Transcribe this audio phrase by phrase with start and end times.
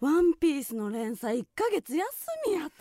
[0.00, 2.06] ワンピースの連載1ヶ月休
[2.46, 2.76] みやて。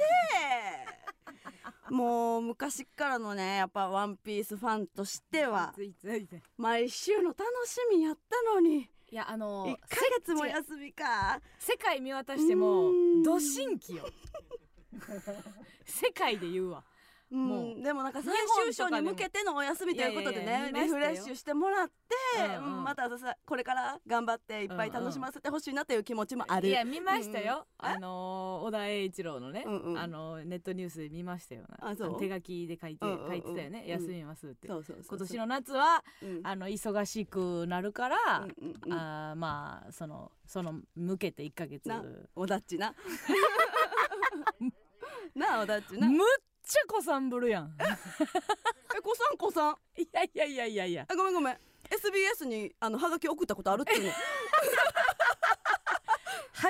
[1.89, 5.73] もう昔からのねやっぱワンピースファンとしては
[6.57, 8.89] 毎週の楽しみやったのに。
[9.09, 11.39] いやあの1ヶ月も休みか。
[11.57, 12.91] 世界見渡しても
[13.23, 14.05] ど新規よ。
[15.85, 16.83] 世界で言うわ
[17.29, 18.33] もうんでもなんか最
[18.63, 21.93] 終章に向けてのお休みということでねリフレッシュしてもらって、
[22.39, 22.77] うんうん。
[22.77, 27.89] うんまたさこれから頑張っていっぱい楽しませてほしいなという気持ちもある、いや見ましたよ、うん。
[27.89, 29.99] うんあのー小田栄一郎のね、うんうん。
[29.99, 31.89] あのーネットニュースで見ましたよな。
[31.89, 32.11] あそう？
[32.11, 33.31] の手書きで書いて、うんうんうん。
[33.31, 33.89] 書いてたよね、うん。
[33.89, 34.67] 休みますって。
[34.67, 36.39] 今年の夏はうん。
[36.43, 38.15] あの忙しくなるから、
[38.61, 38.93] うんうんうん。
[38.93, 41.89] あーまあそのその向けて1ヶ月。
[41.89, 42.01] な
[42.35, 42.93] おだっちな。
[45.35, 46.07] なあおだっちな。
[46.07, 46.27] むっ
[46.67, 47.73] ちゃ子さんぶるやん。
[47.79, 47.83] え
[49.01, 49.77] 子さん子さん？
[50.01, 51.05] いやいやいやいやいや。
[51.07, 51.57] あごめんごめん。
[51.89, 54.11] SBS にあのハガキ送ったことあるっていうの。
[54.11, 54.15] は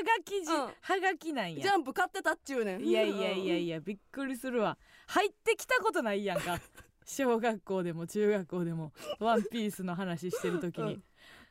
[0.03, 0.59] がきじ、うん。
[0.59, 2.83] はがきなんジやャンプ買ってたっちゅうねん。
[2.83, 4.77] いやいやいやいやびっくりするわ。
[5.07, 6.59] 入ってきたことないやんか。
[7.05, 11.01] 小学校でも中学校でもワンピースの話してる時に、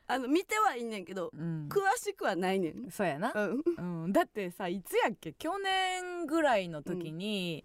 [0.06, 1.68] あの見てはいんねんけどうん。
[1.68, 2.90] 詳しくはないねん。
[2.90, 4.04] そうやな、うん。
[4.04, 5.32] うん、だってさいつやっけ？
[5.32, 7.64] 去年ぐらいの時に、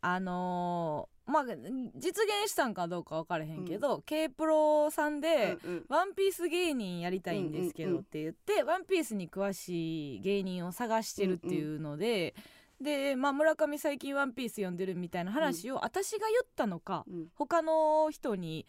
[0.00, 5.84] あのーまあ実現したんかどうか分からへんけど、K プロさんで、うんうん。
[5.90, 8.02] ワンピース芸人やりたいんですけうんうんうん。
[8.02, 12.34] どって言って、ワンピースに詳しい芸人を探してるっていうので、
[12.80, 17.26] で、まあ、村上最近ワンピース読んでるみたいな話を私が言ったのか、うん。
[17.34, 18.66] 他の人に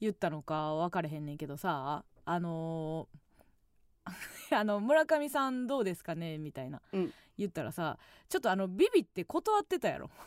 [0.00, 3.23] 言ったのか分かれへんねんけどさあのー
[4.50, 6.38] あの村上さんどうですかね？
[6.38, 7.12] みたいな、うん。
[7.36, 10.10] 言ったらさちょっとあのビビって断ってたやろ。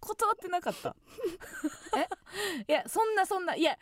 [0.00, 0.96] 断ってなかった。
[1.96, 2.08] え？
[2.66, 3.54] いやそんなそんな。
[3.54, 3.78] いや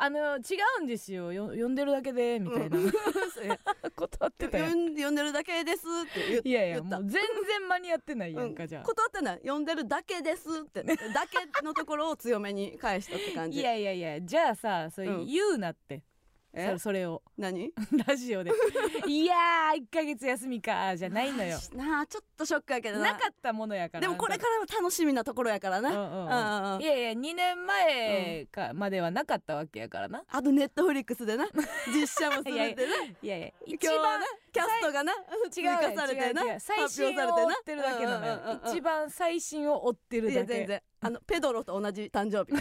[0.00, 0.40] あの違
[0.80, 1.32] うんですよ。
[1.32, 3.58] よ読んでるだけでみたいな、そうや
[3.96, 4.90] 断ってたやん。
[4.90, 8.68] 読んでるだけですって言っいやいやもう全然間に合ってないやんか、うん。
[8.68, 8.84] じゃあ。
[8.84, 9.38] 断ってない。
[9.38, 10.84] 読んでるだけですって。
[10.84, 10.94] だ
[11.26, 13.58] けのところを強めに返したって感じ。
[13.58, 15.26] いやいやいやじゃあさそれうん。
[15.26, 16.04] 言うなって、
[16.52, 16.72] え？
[16.72, 17.22] そそれを。
[17.36, 17.72] 何？
[18.06, 18.50] ラジオで。
[19.06, 20.96] いやー1ヶ月休みか。
[20.96, 21.58] じゃないのよ。
[21.74, 23.12] なあちょっとショックやけどな。
[23.12, 24.00] なかったものやから。
[24.00, 24.48] でもこれか。
[24.48, 30.24] らは楽しみなところやからな、うんうんいやいや2年前かまではなかったわけやからな。
[30.28, 31.46] あとネットフリックスでな。
[31.92, 33.04] 実写もするってな。
[33.22, 35.12] いやいや一今日は番なキャストがな。
[35.50, 36.42] 追加されてな。
[36.42, 38.60] 違う違う違う最発新を追ってるだけなのよ。
[38.66, 40.52] 一番最新を追ってるいだけ。
[40.52, 40.82] や全然。
[41.00, 42.60] あのペドロと同じ誕生日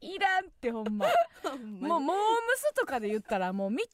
[0.00, 1.06] いらんってほんま。
[1.80, 3.86] もうモームスとかで言ったらもう道重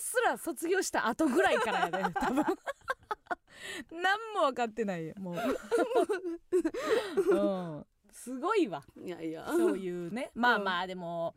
[0.00, 2.44] すら卒業した後ぐらいからやで 多分。
[3.90, 5.36] 何も分かってないよもう、
[7.32, 7.36] う
[7.78, 8.84] ん、すごいわ。
[8.96, 9.46] いやいや。
[9.46, 10.30] そういうね。
[10.34, 11.34] まあまあでも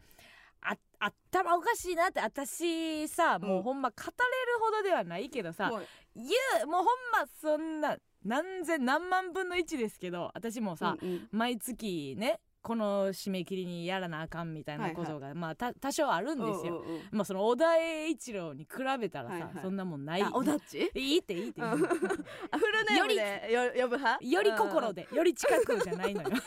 [0.61, 6.25] あ頭おかしいなって私さもうほんま語れるほどではないけどさ、もう言
[6.63, 11.27] うもうほんまそんな何千何万分の1ですけど私もさ、うんうん。
[11.31, 16.79] 毎月ねこの締め切りにやらなあかんみたいなことが、まあた多少あるんですよ。
[16.79, 18.69] うんうんうんまあその小田栄一郎に比
[18.99, 20.21] べたらさ、はいはいそんなもんない。
[20.21, 20.91] あおだっち？
[20.95, 21.61] いいっていいって。
[21.61, 24.25] うんあフルネーム呼ぶ派？
[24.25, 26.29] より心で、より近くじゃないのよ。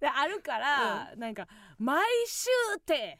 [0.00, 1.46] であるから、なんか
[1.78, 3.18] 毎週って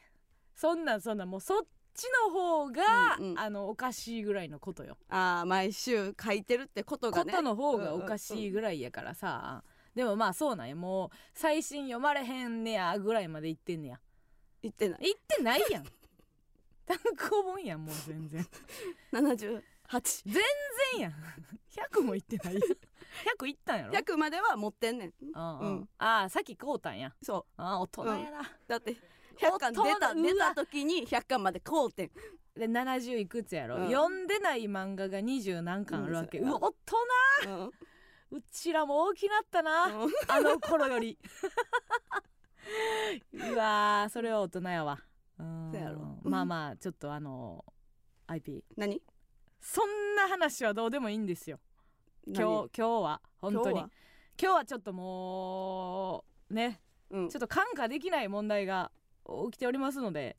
[0.55, 1.63] そんなんそんなんもうそっ
[1.95, 3.39] ちの方が、うんうん。
[3.39, 4.97] あのおかしいぐらいのことよ。
[5.09, 7.33] ああ毎週書いてるってことがね。
[7.33, 9.63] ことの方がおかしいぐらいやからさ、
[9.95, 10.75] でもまあそうなんや。
[10.75, 14.01] もう最新読まれへんねやぐらいまで言ってんねや。
[14.63, 15.01] 言ってない。
[15.03, 15.85] 言ってないやん。
[16.87, 18.47] 単行本やんもう全然。
[19.13, 19.63] 78
[20.25, 20.35] 全
[20.95, 21.13] 然やん。
[21.93, 22.63] 100も言ってないやん。
[23.39, 25.13] 100いったんやろ？100までは持ってんねん。
[25.35, 25.89] ああ、うん。
[25.99, 27.13] ああさっき買うたんや。
[27.23, 28.97] そああ大人やな、うだって
[29.39, 32.11] 100巻出た出た時に100巻まで買うてん。
[32.55, 33.87] で70いくつやろ、うん。
[33.91, 36.73] 読んでない漫画が20何巻あるわけ、ううんわ大
[37.45, 37.49] 人！
[37.49, 37.71] うん。
[38.39, 40.13] うちらも大きなったな、うん。
[40.29, 41.19] あの頃より。
[43.33, 44.99] うわーそれは大人やわ。
[45.39, 45.71] うん。
[45.73, 46.19] そうやろ。
[46.23, 47.65] まあまあちょっとあの
[48.27, 49.03] IP 何？
[49.61, 51.59] そんな話はどうでもいいんですよ。
[52.27, 53.21] 今日今日は。
[53.41, 53.79] 本当に。
[53.79, 53.93] 今今日
[54.37, 56.81] 日ははちょっともうね。
[57.11, 57.29] うん。
[57.29, 58.91] ちょっと看過できない問題が
[59.51, 60.37] 起きておりますので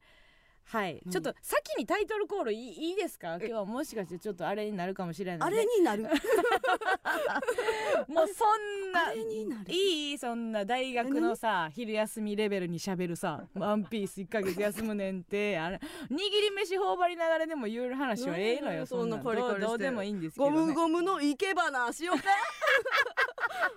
[0.65, 1.11] はい、うん。
[1.11, 3.35] ちょっと先にタイトルコールいいいいですか？
[3.37, 6.03] 今日はもしかしてちょっとあれになるかもしれないあれになる？
[8.07, 9.65] もうそんなあれになる？
[9.73, 22.23] いいそんな大学のさ昼休みレベルにしゃべるさ「ワンピース1ヶ月休むねんってあれ握り飯頬張りながらでも言える話はええのよそんなどうでもいいんですけど、ね、ゴムゴムの生け花しようか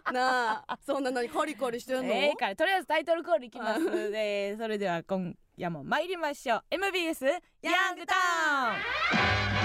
[0.12, 3.84] なあそんなのにコリコリしてんの、ええからとりあえずタイトルコールいきます。
[4.10, 6.64] でそれでは今夜も参りましょう。
[6.70, 7.24] MBS
[7.62, 8.14] ヤングタ
[9.50, 9.55] ウン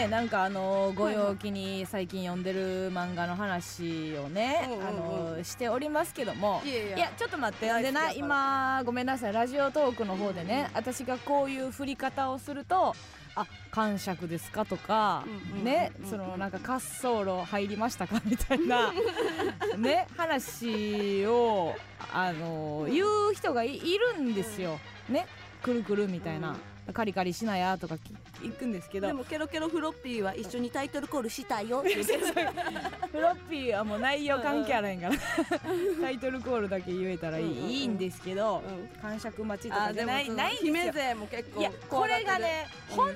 [0.00, 6.62] ねなんかあのご陽気に最近読んでる漫画の話をね、あのしておりますけども。
[6.64, 9.32] いやちょっと待ってでな今ごめんなさい。
[9.32, 12.94] ラジオトークの方でね、私がこういう振り方をすると
[13.34, 15.24] あ感触ですかとか、
[15.62, 18.92] ねそのなんか滑走路入りましたかみたいな
[19.76, 21.76] ね話を
[22.12, 25.26] あの言う人がいいるんですよ、ね
[25.62, 26.56] くるくるみたいな、
[26.92, 29.06] カリカリしなやとかき行くんですけど。
[29.08, 31.80] でもケロケロフロッピーは一緒にタイトルコールしたいよ。
[31.80, 32.20] って言ってる
[33.12, 35.14] フロッピーはもう内容関係あらへんから。
[36.00, 40.72] タイトルコールだけ言えたらいい,、うんうんうんいいんですけど、うん感触待ちとあかじゃないないんですよ。
[40.74, 42.96] 姫勢も結構いやこれがね、うん。
[42.96, 43.14] 本当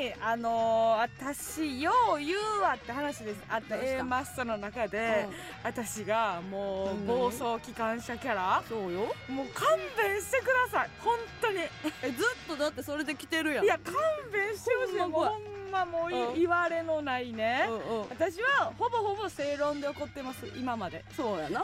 [0.00, 3.40] にあのー私よう言うわって話です。
[3.48, 8.68] あった？A マストの中でる、私がもううん暴走機関車キャラうん。
[8.68, 9.00] そうよ。
[9.28, 10.90] もう勘弁してください。
[11.00, 11.58] 本当に。
[12.02, 13.64] えずっとだってそれで来てるやん。
[13.64, 13.94] いや勘
[14.32, 15.00] 弁してほしい。
[15.00, 16.34] ほんまもういうん。
[16.38, 18.08] 言われのないね、うんうん。
[18.10, 20.46] 私はほぼほぼ正論で怒ってます。
[20.56, 21.04] 今まで。
[21.16, 21.62] そうやな。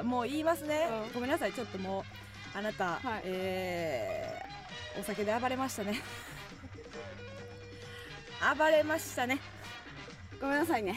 [0.00, 0.06] うん。
[0.06, 1.12] もう言いますね、うん。
[1.12, 1.52] ごめんなさい。
[1.52, 2.04] ちょっともう
[2.56, 3.22] あなた、はい。
[3.24, 4.54] えー
[4.96, 6.00] お酒で暴れましたね。
[8.56, 9.40] 暴れましたね。
[10.40, 10.94] ごめんなさいね。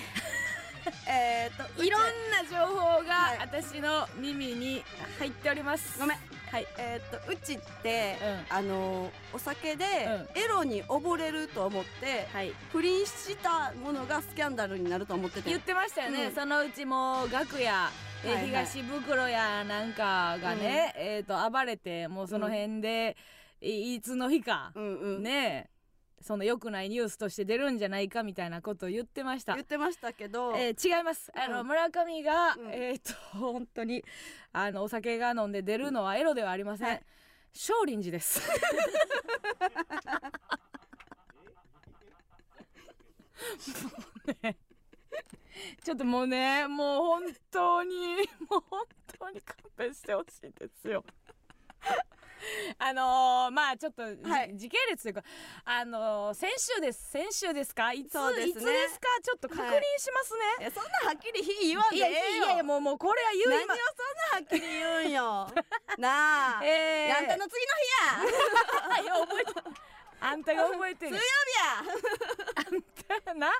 [1.10, 3.38] えーっといろんな情報がはい。
[3.40, 4.84] 私の耳に
[5.18, 5.98] 入っております。
[5.98, 8.16] ごめんはいえーっとうちって、
[8.50, 9.86] うあのお酒で、
[10.36, 12.54] うエロに溺れると思ってはい。
[12.72, 15.50] 不倫したものがスキャンダルになると思ってて。
[15.50, 16.36] 言ってましたよね、うん。
[16.36, 17.90] そのうちもう楽屋
[18.24, 18.66] えーはいはい。
[18.66, 23.18] 東袋やなんかがね、えー、と暴れてもうその辺で、
[23.62, 25.24] いいつの日か、うんうん。
[25.24, 25.70] ね
[26.22, 29.54] その良くないニュースとして出るんじゃないかみたいなことを言ってました。
[29.54, 29.64] 言。
[29.64, 31.32] ってましたけど、えー違います。
[31.36, 32.72] あの、うん村上が、うん。
[32.72, 34.04] えっ、と本当に
[34.52, 37.04] あのお酒が飲んで出るのはエロではありません、はい。
[37.54, 38.42] 少林寺です。
[43.84, 43.90] も
[44.26, 44.58] うね
[45.84, 48.18] ちょっともうねもう本当に
[48.50, 48.84] もう本
[49.20, 51.04] 当に勘弁してほしいですよ
[52.80, 54.52] あのー、まあちょっと、じはい。
[54.58, 55.24] 時系列というか
[55.66, 57.94] あのー、先週です先週ですか？
[57.94, 58.46] いつですね。
[58.48, 59.08] いつですか？
[59.24, 59.68] ちょっと確認
[59.98, 60.64] しますね、い。
[60.64, 62.46] やそんなはっきり日言わんでいやええよ。
[62.46, 65.48] いやいやもうもうこれは言何をそんなはっきり言うんよ。
[65.98, 69.04] なあ、えー、あんたの次の日や。
[69.04, 69.54] いや覚えて
[70.20, 71.16] あんたが覚えてる。
[71.16, 71.24] 水曜
[72.66, 73.34] 日や。
[73.36, 73.52] な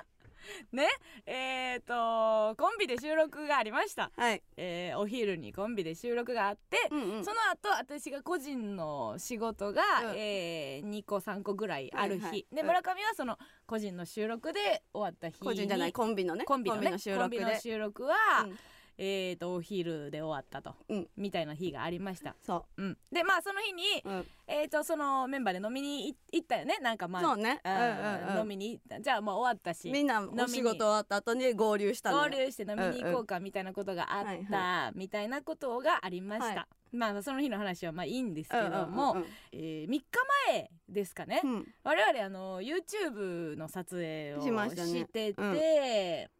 [0.72, 0.88] ね
[1.26, 7.24] えっ、とコンビで収録がありました、はい、えーお昼にコンビで収録があって、うんうん。
[7.24, 10.14] その後私が個人の仕事が、うん。
[10.16, 12.46] え2個3個ぐらいある日、はいはい。
[12.52, 16.44] で村上はその個人の収録で終わった日に個人じゃないコンビのね。
[16.44, 17.36] コンビの,、ね、収録で。
[17.38, 18.58] コンビの収録は、うん
[19.00, 21.08] えー、とお昼で終わったと、うん。
[21.16, 22.82] みたいな日がありました、そう。
[22.82, 26.78] ん、でまあその日に、う、うん、えー、とそのメンバーで飲みに行行ったよね。
[26.82, 28.38] なんかまあそうね、あうんうんうん。
[28.38, 29.00] ー飲みに行った。
[29.00, 29.88] じゃあもう終わったし。
[29.90, 40.02] みんなお仕事終わった後に合流したのよ合流して飲みに行こうかみたいなことがあった、みたいなことがありました、はまあその日の話はまあいいんですけうんども、うんうんえ3日
[40.48, 41.74] 前ですかね、うん。
[41.84, 44.88] 我々あの YouTube の撮影をしましたね。
[44.88, 46.30] してて、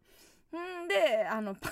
[0.51, 0.87] ん。
[0.87, 1.69] であのパ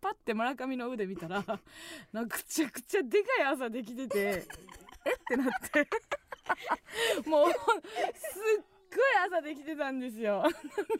[0.00, 1.44] パッて村上の腕見たら
[2.12, 4.18] なんかくちゃくちゃでかい朝できてて
[5.04, 5.86] えってなって。
[7.28, 7.60] もうすっ
[8.90, 10.44] ごい朝できてたんですよ。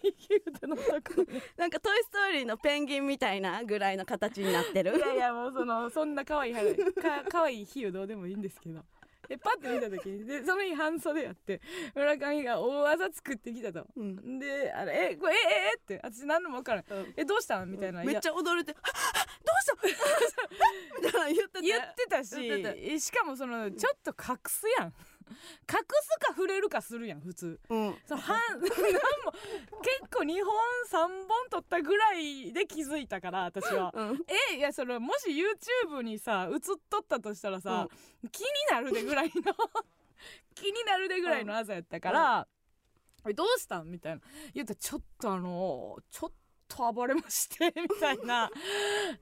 [0.03, 1.27] 右腕のとこ
[1.57, 4.97] なんか「トイ・ストーリー」のペンギンみたいなぐらいの形になってる。
[4.97, 8.85] いやいやもうそのそんな可愛い話か可愛い比喩どうでもいいんですけど
[9.31, 11.61] でパッて見た時にでその日半袖やって
[11.95, 13.87] 村上が大技作ってきたと。
[13.97, 14.41] うん。
[14.41, 15.41] であれえこれええ
[15.75, 16.85] えって私何のも分からん。
[16.91, 17.15] うん。
[17.17, 17.71] えどうしたん？
[17.71, 20.35] みたいな、めっちゃゃ踊れて「はっはっどうし
[21.07, 21.07] た？
[21.07, 21.67] みたいな言ってて。
[21.69, 24.89] 言ってたししかもそのちょっと隠すやん。
[24.89, 24.95] 隠
[25.31, 27.61] すか触れるかするやん普通。
[27.69, 27.99] うん。
[28.07, 28.25] そ 結
[30.13, 30.55] 構2本
[30.89, 33.93] 3本取ったぐらいで気づいたから私は。
[33.95, 34.25] うん。
[34.53, 37.89] えいやそれもし YouTube にさ映っとったとしたらさ、
[38.31, 39.55] 気になるでぐらいの
[40.55, 42.49] 気になるでぐらいの朝やったから、
[43.29, 43.91] えどうしたん？
[43.91, 44.23] みたいな。
[44.55, 46.33] 言ったらちょっとあのちょっ
[46.71, 48.51] と暴れましてみたいな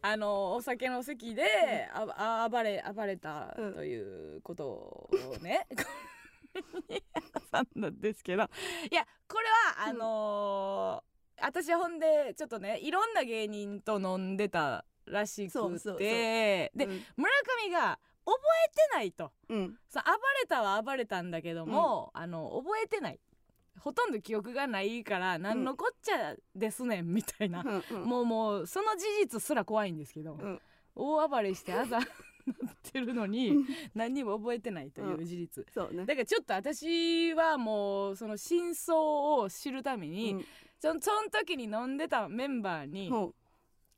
[0.02, 3.74] あのお酒の席でああ暴れ暴れたうん。
[3.74, 5.66] ということをね、
[7.50, 8.44] 挟んだんですけど。
[8.90, 9.46] いやこれ
[9.80, 11.08] はあのー
[11.40, 17.04] 私はほんでちょっとねいろんな芸人と飲んでたらしくてでうん。
[17.16, 17.32] 村
[17.64, 19.32] 上が覚えてないと。
[19.48, 19.78] うん。
[19.88, 23.20] そう暴れたは暴れたんだけども、あの覚えてない
[23.80, 28.08] ほとんど記憶がないから何のこっちゃですねんみたいな、うんうん。
[28.08, 30.60] もうもうその事実すら怖いんですけど、うん。
[30.94, 32.06] 大暴れしてあざなっ
[32.82, 33.54] てるのに
[33.94, 36.06] 何にも覚えてないという事実、そうね。
[36.06, 40.44] だからちょっと私はもうその真相を知るために、うん。
[40.80, 43.34] そその時に飲んでたメンバーにほ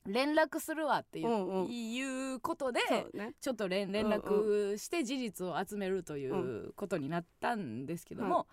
[0.07, 1.71] 連絡するわっていう,、うんうん。
[1.71, 2.01] い
[2.35, 2.81] うことで
[3.13, 3.35] ね。
[3.41, 8.45] ちょっと連連絡して事実を集めるということになったんですけども、うん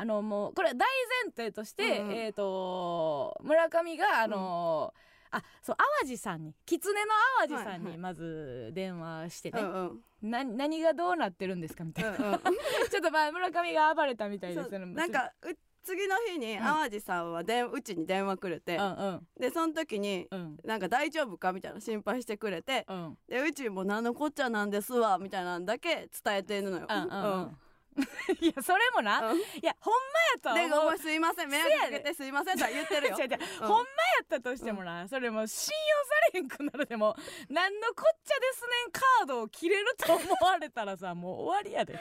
[0.00, 0.86] あのもうこれは大
[1.24, 2.14] 前提として、うんうん。
[2.14, 4.94] えっ、と村上があの
[5.32, 7.10] あそう淡路さんに狐の
[7.48, 7.92] 淡路さんはいはい。
[7.92, 10.30] にまず電話してね、うんうん。
[10.30, 12.38] な何がどうなってるんですかみたいな、うんうん。
[12.88, 14.72] ちょっとまあ村上が暴れたみたいです。
[14.72, 16.60] よねなんかう次の日にん。
[16.60, 19.28] 淡路さんはでうちに電話くれてうんうん。
[19.40, 20.58] でその時にうん。
[20.62, 23.18] なんか大丈夫かみたいな心配してくれてうん。
[23.26, 26.86] でうちも何のこっちゃなんですわみたいなんだけ伝えてんのよ。
[26.88, 27.22] うんうん。
[27.22, 27.58] うん
[28.40, 29.38] いやそれもな、うん。
[29.38, 30.84] いやほんまやでとは思う。
[30.86, 33.16] ごめんすいません迷惑かけてすいませんとは言ってるよ。
[33.18, 33.38] 違う違う。
[33.62, 33.66] うん。
[33.66, 33.84] ほんまや
[34.22, 37.16] ったとしてもな、それもう信用されへんくなるでも
[37.48, 41.98] 何のこっちゃですねんカードを切れると思われたらさ もう終わりやで。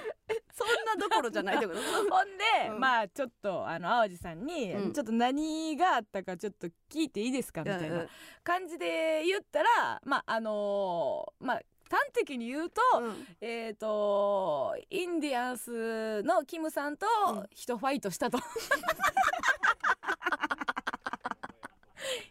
[0.54, 1.80] そんなどころじゃないってこと？
[1.82, 2.80] ほんで、うん。
[2.80, 4.94] まあちょっとあの淡路さんに、うん。
[4.94, 7.62] ちょっと何があったかちょっと聞いていいですか？
[7.64, 8.06] みたいな
[8.44, 13.28] 感じで言ったらまああのーまあ端的に言うと、うん。
[13.42, 17.48] えっ、とインディアンスのキムさんとうん。
[17.54, 18.38] 人ファイトしたと。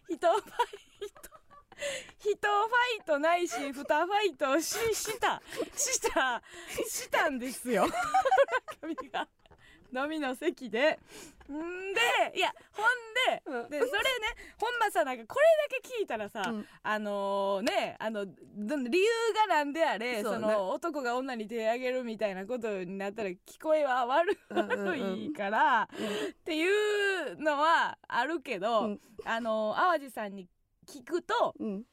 [0.09, 1.37] 人ファイト。
[2.19, 5.41] 人ファイトないし二ファイトをしした
[5.75, 6.41] した
[6.89, 7.87] したんですよ
[9.93, 10.99] 飲みの席で。
[11.49, 12.85] んでいやほん
[13.45, 13.69] うん。
[13.69, 14.07] ででそれね
[14.59, 16.65] ほんまさなんかこれだけ聞いたらさ、うん。
[16.83, 18.31] あのねあのど
[18.77, 19.07] 理由
[19.47, 20.39] がなんであれそ,、ね。
[20.39, 24.87] の男が女に手挙げるみたいなことになったら聞こえは悪うんうんうん。
[24.87, 28.99] 悪いから、っていうのはあるけど、うん。
[29.25, 30.47] あの淡路さんに
[30.87, 31.83] 聞くとうん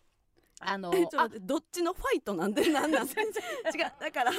[0.67, 3.07] あのえちょっとどっちのファイトなんで なんなん？
[3.07, 3.15] 違う
[4.01, 4.35] だからあ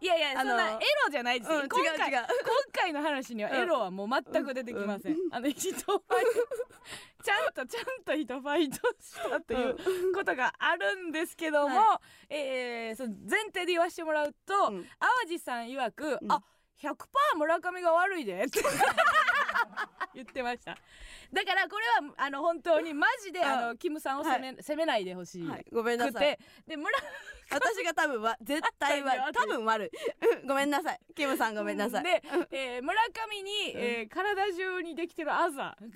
[0.00, 1.52] いやいやあのそんなエロじゃないです。
[1.52, 2.26] よ、うん今回今
[2.72, 6.02] 回の話にはエロはもう全く出てきません、あの人ファイト
[7.22, 14.88] ちゃんとちゃんと人ファイトしたということがあるんですけども、はえーその前提で言わせてもらうと、うん。
[14.98, 16.32] 淡路さん曰く、うん。
[16.32, 16.42] あ
[16.80, 16.96] 100%
[17.36, 18.60] 村上が悪いでって
[20.14, 20.76] 言ってました。
[21.32, 23.44] だからこれはあの本当にマジでうん。
[23.46, 25.46] あのキムさんを責め,、責めないでほしい。
[25.46, 25.66] はい。
[25.72, 26.36] ごめんなくさい。
[26.36, 26.40] て。
[26.66, 26.98] で村
[27.50, 29.90] 私が多分は絶対は多分悪い。
[30.40, 30.46] うん。
[30.46, 31.00] ごめんなさい。
[31.14, 32.04] キムさんごめんなさい。
[32.04, 35.76] で、えー村上に、えー体中にできてるあざ。
[35.78, 35.86] こ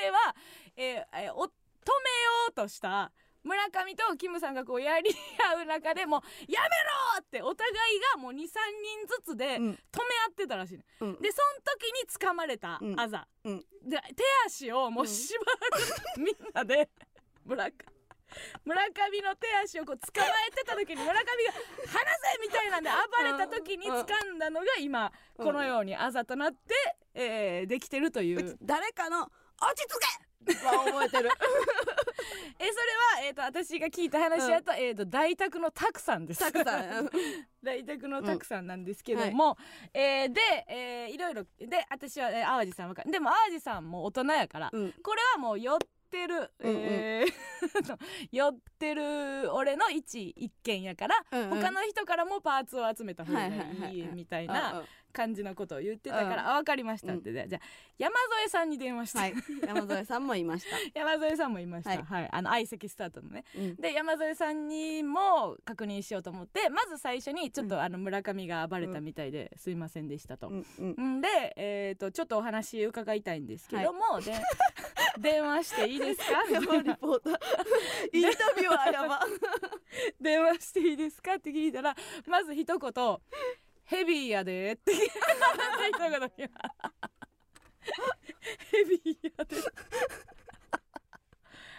[0.00, 0.34] れは、
[0.76, 1.50] えーえーお止
[1.88, 3.12] めようとした
[3.46, 5.10] 村上とキムさんがこうやり
[5.54, 6.66] 合う中でもう「やめ
[7.14, 8.46] ろ!」ってお互いがもう23人
[9.06, 9.76] ずつで止めうん合
[10.30, 11.20] ってたらしいね、うん。
[11.20, 13.64] でその時に掴まれたあざ、うん。
[13.84, 15.46] で手足をもう縛る、
[16.18, 16.90] みんなで
[17.44, 17.72] 村上
[18.64, 21.52] 村上の手足をこう捕まえてた時に村上が
[21.86, 26.74] 「離せ!」みたいなんで暴れた時に掴んだのが今このようにあざとなって、
[27.14, 28.58] えーできてるという。
[28.60, 31.30] 誰かの落ち着けは覚えてる。
[32.58, 36.40] えそれは、えー、と私が聞いた話だと,、えー、と大宅のたくさんです。
[36.40, 37.10] たくさん。
[37.62, 39.56] 大宅のたくさんなんですけども、
[39.92, 44.92] えーで、えーいろいろで私は、えー淡路さんはでも淡路さんも大人やから、うん。
[45.02, 45.78] これはもう寄っ
[46.10, 47.32] てる、えー
[48.32, 51.60] 寄ってる俺の一一件やから、うんうん。
[51.60, 54.06] 他の人からもパーツを集めた方がはいはいはいはいいい。
[54.06, 54.82] みたいうんな
[55.16, 56.48] 感じのことを言ってたから、うん。
[56.50, 57.60] あ分かりましたって、じゃあ
[57.98, 59.34] 山添さんに電話して、はい。
[59.66, 60.76] 山添さんもいました。
[61.00, 62.24] 山添さんもいました、ははい。
[62.24, 63.44] いあの相席スタートのね。
[63.56, 63.76] うん。
[63.76, 70.48] で山添さんにも確認しようと思ってまず最初にちょっと、あの村上が暴れたみたいで、すいませんでしたと。
[70.48, 71.18] うんうん。
[71.18, 74.34] んで、えー、とちょっとお話伺いたいんですけども、で
[75.18, 76.42] 電話していいですか？
[76.48, 77.38] リポーター。
[78.12, 79.20] インタビュアーやば。
[80.20, 81.34] 電話していいですか？
[81.34, 81.96] って聞いたら
[82.26, 82.92] まず一言
[83.86, 84.92] 「ヘビーやで」って。
[84.92, 85.00] ヘ
[88.84, 89.56] ビーやで。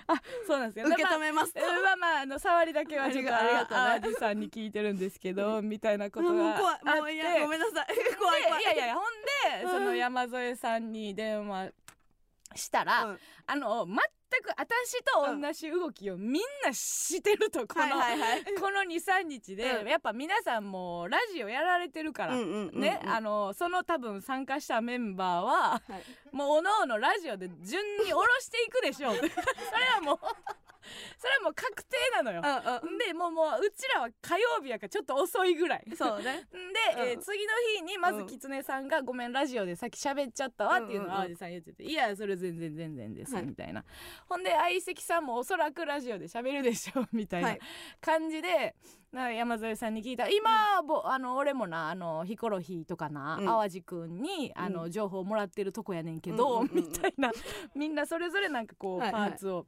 [0.10, 0.14] あ
[0.48, 0.88] そうなんですよ。
[0.88, 3.30] 受けまあ止めますえーまあまああの触りだけはちょっと
[3.76, 7.88] 淡路さんに聞いてるんですけどみたいなことがあってもういやごめんなさい
[8.18, 9.04] 怖い怖いでいやいやいやほん
[9.60, 11.74] で、うんその山添さんに電話
[12.56, 13.98] したら、うんあの全
[14.42, 18.44] く私と同じ動きをみんなしてるとこの、はいはいはい。
[18.60, 19.88] この23日で、うん。
[19.88, 22.80] やっぱ皆さんもラジオやられてるから、うんうんうんうん。
[22.80, 26.36] ね、あのその多分参加したメンバーははい。
[26.36, 29.16] もうおのおのラジオで順に下ろしていくでしょう。
[29.18, 29.30] それ
[29.96, 30.20] はもう
[31.18, 32.42] それはもう確定なのよ。
[32.44, 32.98] うんうん。
[32.98, 35.86] でもうもううちらは火曜日やからちょっと遅いぐらい。
[35.96, 36.48] そうね。
[36.96, 37.22] で、えーうん。
[37.22, 41.12] 次の日にまず狐さんが「ごめんラジオでさっき喋っちゃったわ」っていうのをうん。
[41.12, 43.46] うんうん淡路さん言ってて「いやそれ全然全然です」はい。
[43.46, 43.84] みたいな。
[44.28, 47.60] ほんで相席さんもおそらくラジオで喋るでしょ みたいはない。
[48.02, 48.76] 感じで、
[49.12, 53.46] な山添さんに聞いた今、ぼあの俺もなあのヒコロヒーとかな、うん。
[53.46, 54.92] 淡路くんにあの、うん。
[54.92, 56.86] 情報もらってるとこやねんけど、うんうんうんうん。
[56.88, 57.32] みたいな。
[57.76, 59.30] みんなそれぞれなんかこう、はいはい。
[59.30, 59.66] パーツを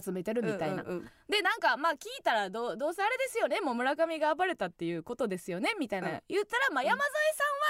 [0.00, 0.82] 集めてるみたいな。
[0.82, 1.10] うんうんうん。
[1.28, 3.60] でなんかまあ聞いたらどうどうせあれですよね。
[3.60, 5.70] もう村上が暴れたっていうことですよね。
[5.78, 6.20] みたいな、うん。
[6.28, 6.88] 言ったらまあうん。
[6.88, 7.10] 山添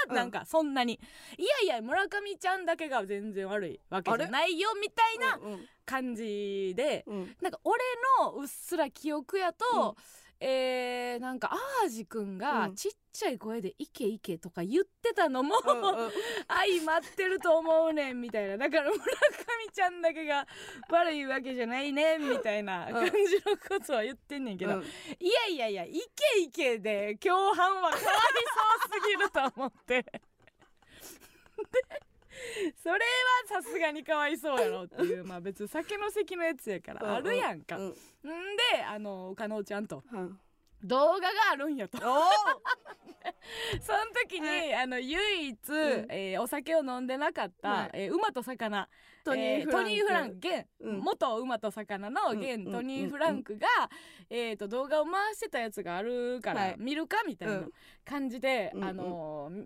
[0.07, 0.99] さんはなんかそんなに、
[1.37, 7.35] いやいや村上ちゃんだけが全然悪いわけじゃないよみたいなうん感じで、うん。
[7.41, 7.79] なんか俺
[8.21, 9.95] のうっすら記憶やと、
[10.45, 12.75] えー、なんか淡路くんがうん。
[12.75, 16.11] ちっちゃい声で「イケイケ」とか言ってたのも、うんうん。
[16.47, 18.57] 相まってると思うねんみたいな。
[18.57, 19.07] だから村上
[19.71, 20.45] ちゃんだけが
[20.89, 23.11] 悪いわけじゃないねみたいな感じ
[23.45, 24.83] のことは言ってんねんけど、うん。
[24.83, 30.03] いやいやいやイケイケで共犯はかわいそうすぎると思って。
[30.03, 30.11] で
[32.81, 37.87] それはさすがにかわいそうやろっていうまあ別に酒の席のやつやからあるやんか、うん。
[37.89, 40.03] んであの加納ちゃんと。
[40.11, 40.39] うん。
[40.83, 41.97] 動画があるんやと。
[43.81, 44.75] その時に、はい。
[44.75, 45.73] あの唯一、ん。
[46.09, 47.89] えーお酒を飲んでなかった、はい。
[47.93, 48.89] えー馬と魚。
[49.23, 50.35] トニーえートニー・フランク。
[50.49, 50.99] 現、うん。
[50.99, 52.71] 元馬と魚の現、うん。
[52.71, 53.67] トニー・フランクが、
[54.29, 56.75] えー、と動画を回してたやつがあるから、はい。
[56.77, 57.71] 見るかみたいなうん。
[58.03, 59.65] 感じで、あのー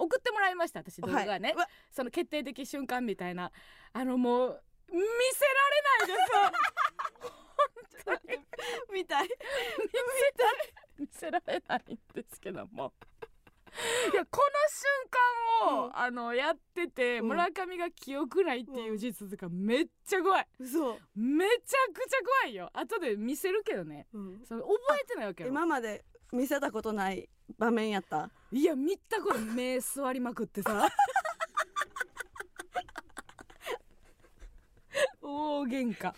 [0.00, 3.50] 送ってもらいました私動画ね、はいその決定的瞬間みたいな。
[3.92, 6.30] あのもう見せられないです。
[8.04, 8.38] 本当に。
[8.92, 9.28] みたい。
[10.98, 12.92] 見せられないんですけども。
[14.12, 15.96] いやこの瞬間を、うん。
[15.96, 17.28] あのやってて、うん。
[17.28, 20.46] 村上が記憶ないっていう事実がめっちゃ怖い。
[20.58, 20.98] 嘘。
[21.14, 22.70] めちゃくちゃ怖いよ。
[22.72, 24.06] 後で見せるけどね。
[24.12, 24.42] うん。
[24.44, 25.50] それ覚えてないわけよ。
[25.50, 28.30] 今まで見せたことない場面やった？
[28.52, 30.88] いや見たこと目座りまくってさ。
[35.22, 36.12] 大喧嘩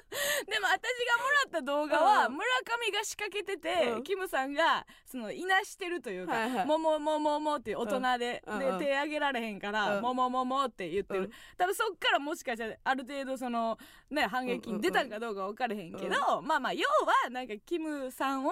[0.50, 2.34] でも私がもらった動画はうん。
[2.34, 4.02] 村上が仕掛けてて、うん。
[4.02, 8.78] キムさんがそのいなしてるというかはいはい「ももももも」っていう大人で,、でうんうん。
[8.78, 10.02] 手挙げられへんから「うん。
[10.02, 11.30] もももも」って言ってる、うん。
[11.56, 13.78] 多分そっからもしかしたらある程度その
[14.10, 16.86] ね反撃に出たんかどうか分からへんけど、まあまあ要
[17.24, 18.50] はなんかキムさんを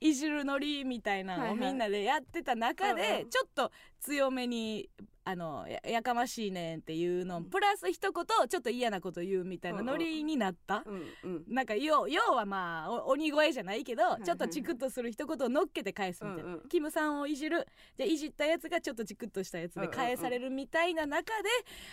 [0.00, 4.88] いじるノリみたいなのをみんなでやってた中でちょっと強めに
[5.30, 10.82] あのややかましいねんっていうのプラス一言ちょっと嫌なこと言うみたいなノリになった。
[10.84, 11.44] うんうん。
[11.48, 16.68] なんか要要はまあお鬼越じゃないけど、ちょっとチクッとする一言を乗っけて返すみたいな、うんうん。
[16.68, 17.66] キムさんをいじる。
[17.96, 21.48] じゃあいじったやつがちょっとチクッとしたやつで返されるみたいな中で、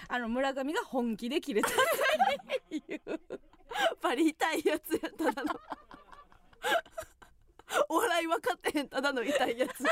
[0.08, 1.72] あの村上が本気で切れたっ
[2.70, 3.02] ていう。
[4.02, 5.60] バリ痛いやつやただの。
[7.90, 9.84] お 笑い分かってへんただの痛いやつ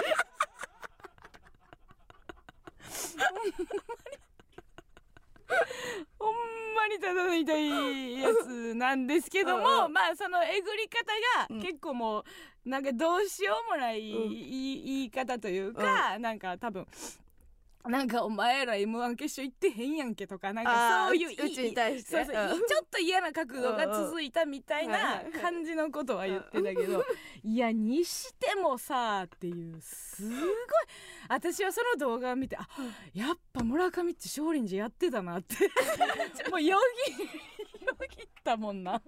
[6.17, 6.33] ほん
[6.75, 9.93] まにただの痛いやつなんですけども、うんうん。
[9.93, 11.05] まあそのえぐり方
[11.49, 11.59] うん。
[11.59, 14.29] が結構もうなんかどうしようもないうん。
[14.29, 16.87] 言い言い方というか、なんか多分
[17.87, 22.11] なんかお前ら m 1決勝行ってへんやんけとかなんかそういううちに対して？
[22.11, 22.67] そうそううん。
[22.67, 27.03] ちょっと嫌な角度が続いたみたいな感じのことは言ってたけど
[27.43, 30.39] いやにしてもさっていうすごい。
[31.29, 32.67] 私はその動画を見てあ
[33.13, 35.55] やっぱ村上って少林寺やってたなって。
[36.49, 37.27] もうよぎよ
[38.09, 39.01] ぎったもんな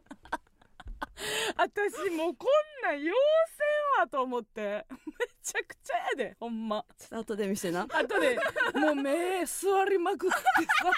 [1.57, 4.85] 私もうこんなん要せんわと思って。
[5.19, 6.85] めちゃくちゃやでほんま。
[6.97, 7.87] ちょっと後で見してな。
[7.89, 8.37] あとで。
[8.75, 10.43] もう目座りまくってさ。
[10.49, 10.89] あ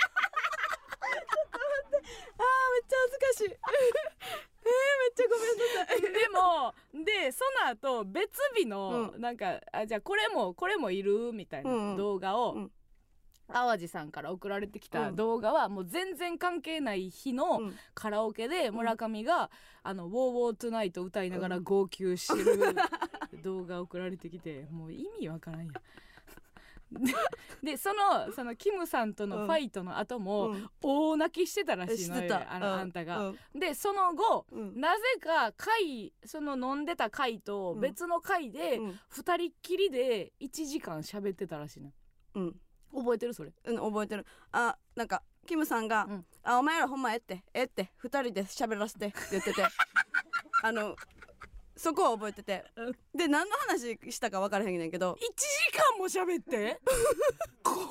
[1.11, 3.43] ーめっちゃ恥ずかしい。
[3.45, 6.01] えー、めっちゃごめんなさい。
[6.01, 6.73] でも
[7.05, 11.31] でその後別日のうなんか、あじゃあこれもこれもいる？
[11.33, 11.97] みたいなん。
[11.97, 12.71] 動画を、うん
[13.51, 15.15] 淡路さんから送られてきたうん。
[15.15, 17.75] 動画はもう全然関係ない日のうん。
[17.93, 19.49] カラオケで村上が
[19.83, 21.63] 「あのウォーウォートゥナイト」歌いながらうん。
[21.63, 22.75] 号泣してる
[23.43, 25.73] 動画送られてきてもう意味わからんやん。
[26.91, 27.13] で
[27.61, 30.69] でそのそのキムさんとのファイトの後も、うん。
[30.81, 32.73] 大泣きしてたらしいのよあの、うん。
[32.73, 33.29] あんたが。
[33.29, 33.59] うん。
[33.59, 34.79] でその後うん。
[34.79, 38.99] なぜか回その飲んでた回とうん別の回でうん。
[39.07, 41.91] 二人っきりで1時間喋ってたらしいな
[42.35, 42.59] うん
[42.93, 43.33] 覚えてる？
[43.33, 43.51] それ。
[43.65, 44.25] うん覚えてる。
[44.51, 46.25] あなんかキムさんが「うん。
[46.43, 47.43] あお前らほんまええって。
[47.53, 49.63] ええって二人で喋らせて」って言ってて。
[50.63, 50.95] あの
[51.75, 52.65] そこは覚えてて。
[52.75, 52.91] うん。
[53.15, 55.13] で何の話したか分からへんねんけど。
[55.13, 55.23] 1時
[55.77, 56.79] 間も喋って？
[57.63, 57.89] 怖っ。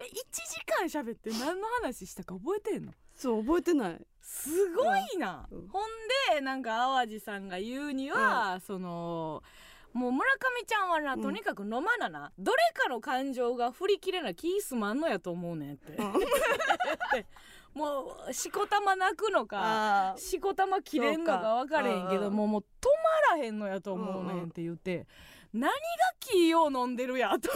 [0.00, 2.92] え1時間喋って何の話したか覚えてんの？
[3.14, 4.06] そう覚えてない。
[4.22, 5.68] すごいな、うん。
[5.68, 5.90] ほん
[6.34, 9.42] でなんか淡路さんが言うには、その
[9.92, 11.22] もう村上ちゃんはなうん。
[11.22, 16.14] とにかく飲まなな、どれかの感情が振り切れな気すまんのやと思うねんって、うん。
[17.74, 22.88] もうしこたま泣くのかしこたま切れんのか分かれへんけどもうもう止
[23.30, 25.06] まらへんのやと思うねんって言って、
[25.52, 25.76] 何が
[26.18, 27.48] 気を飲んでるやと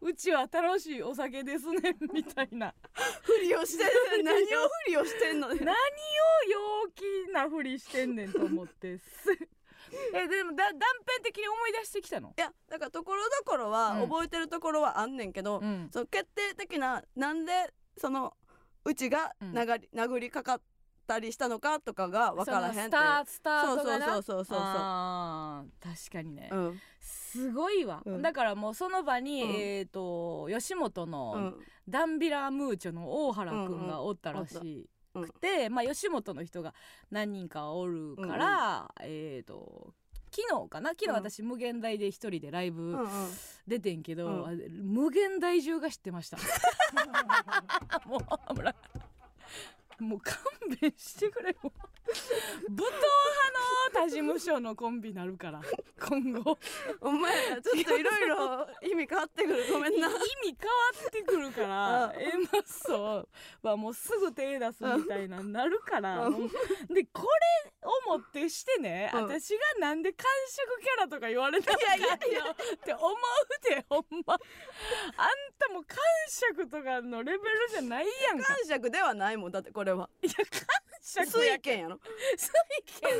[0.00, 2.74] うちは楽しいお酒ですねみたいな。
[3.22, 3.86] ふりをしてん
[4.24, 5.76] 何をふりをしてんのね何を
[6.48, 9.28] 陽気なふりしてんねんと思ってす
[10.14, 12.32] えでもだ断片的に思い出してきたの？
[12.36, 14.08] いやだからところどころはうん。
[14.08, 15.88] 覚えてるところはあんねんけど、うん。
[15.92, 18.34] その決定的ななんでその
[18.84, 19.52] うちがうん。
[19.52, 20.60] 殴り,、殴りかかっ
[21.06, 24.06] たりしたのかとかが分からへんってそのスタースタートがな？
[24.06, 24.58] そうそうそうそうそう。
[24.60, 26.80] あー確かにね、うん。
[27.00, 28.22] すごいわ、うん。
[28.22, 29.50] だからもうその場に、うん。
[29.50, 31.66] えっ、と吉本うのん。
[31.88, 36.74] ダンビラムーチョの大原くんがおったらしくて、まあ吉本の人が
[37.10, 39.92] 何人かおるから、えっ、と
[40.34, 40.90] 昨日かな？
[40.90, 41.14] 昨日うん。
[41.14, 43.08] 私無限大で一人でライブうんうん。
[43.66, 44.46] 出てんけど、うん。
[44.46, 46.38] あ無限大中が知ってました。
[48.06, 48.20] もう
[50.00, 50.36] もう勘
[50.80, 51.72] 弁してくれよ。
[52.68, 52.92] 武闘派
[53.94, 55.60] の他事務所のコンビになるから
[56.00, 56.58] 今後。
[57.00, 59.72] お前らちょっといろいろ意味変わってくる。
[59.72, 60.08] ごめんな。
[60.08, 60.16] 意味
[60.58, 60.74] 変わ
[61.08, 62.20] ってくるから うん。
[62.20, 63.28] A マッソ
[63.62, 66.28] はもうすぐ手出すみたいなになるから。
[66.90, 69.22] でこれをもってしてねうん。
[69.22, 72.52] 私がなんで完食キャラとか言われたのかいやいやいや。
[72.52, 73.16] って思う
[73.68, 74.34] でほんま。
[74.34, 74.40] あん
[75.58, 75.96] たも完
[76.28, 78.46] 食とかのレベルじゃないやんか。
[78.46, 79.52] 感触ではないもん。
[79.52, 80.10] だってこれは。
[80.22, 80.44] いや完
[81.02, 82.00] 食水や拳やろ。
[82.36, 82.50] 水
[83.00, 83.10] 拳。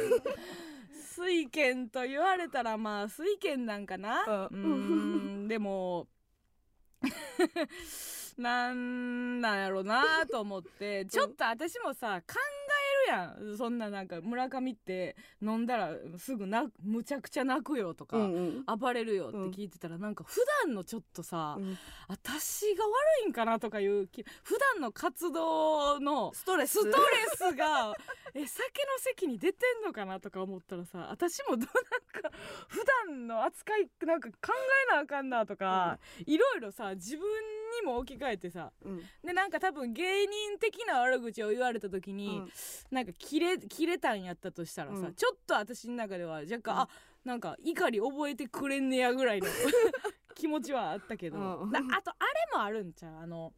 [0.94, 4.48] 水拳と言われたらまあ水拳なんかな。
[4.50, 5.48] ううん。
[5.48, 6.08] でも
[8.38, 11.04] なんなんやろなと思って。
[11.06, 13.56] ちょっと私もさ考えるやん。
[13.56, 18.40] そんななんか村上って飲んだらすぐなむちゃくちゃ泣くよとか、うんう
[18.72, 18.78] ん。
[18.78, 21.78] 暴れるよって聞いてたらなんか普段のちょっとさ、うん。
[22.08, 26.78] 私が悪いんかなとかいう気普段の活動のストレス。
[26.78, 26.94] ストレ
[27.52, 27.94] スが
[28.34, 32.30] え酒の席に出てんのかなとか思ったらさ私もどうなんか
[32.68, 34.52] 普段の扱いなんか考
[34.90, 37.26] えなあかんなとか、いろいろさ自分
[37.80, 39.02] にも置き換えてさうん。
[39.24, 42.52] でなんか多分芸人的な悪口を言われた時に、うん。
[42.90, 45.14] なんか切れ切れたんやったとしたらさ、うん。
[45.14, 46.80] ちょっと私の中では若干、うん。
[46.80, 46.88] あ
[47.24, 49.46] なんか怒り覚えてくれんねやぐらいの
[50.34, 52.02] 気持ちはあったけど、あとあれ
[52.52, 53.52] もあるんちゃうあの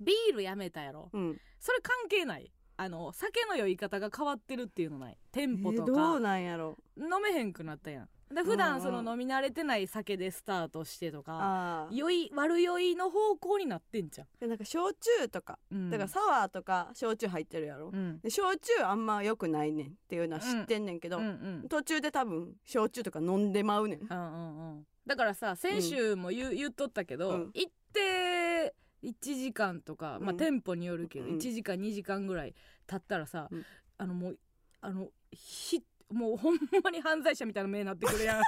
[0.00, 1.10] ビールやめたやろ。
[1.12, 1.40] うん。
[1.60, 2.50] それ関係ない。
[2.76, 5.18] あの酒の酔い方が変わってるっていうのない。
[5.30, 6.76] テンポとえーどうか、なんやろ。
[6.96, 17.90] 飲めへんくなったやんで普段その飲み慣れてない酒でスタートしてとか、酔い悪酔いの方向になってんじゃん、でなんか焼酎とかうん、だからサワーとか焼酎入ってるやろ。
[17.92, 18.20] うん。
[18.20, 21.28] で焼酎あんま良くないねんっていうのは知ってんねんけど、うんう
[21.64, 21.68] ん。
[21.68, 24.00] 途中で多分焼酎とか飲んでまうねん。
[24.00, 24.86] うんうんうん。
[25.06, 27.50] だからさ先週も言,、う言っとったけど、うん。
[27.54, 31.36] 行って1時間とか、まあうん店舗によるけど、うん。
[31.36, 32.54] 1時間2時間ぐらい
[32.86, 33.64] 経ったらさ、うん。
[33.98, 34.38] あのもう
[34.80, 35.82] あのひ
[36.14, 38.42] もうほんまに犯罪者みたいな目になってくるやん。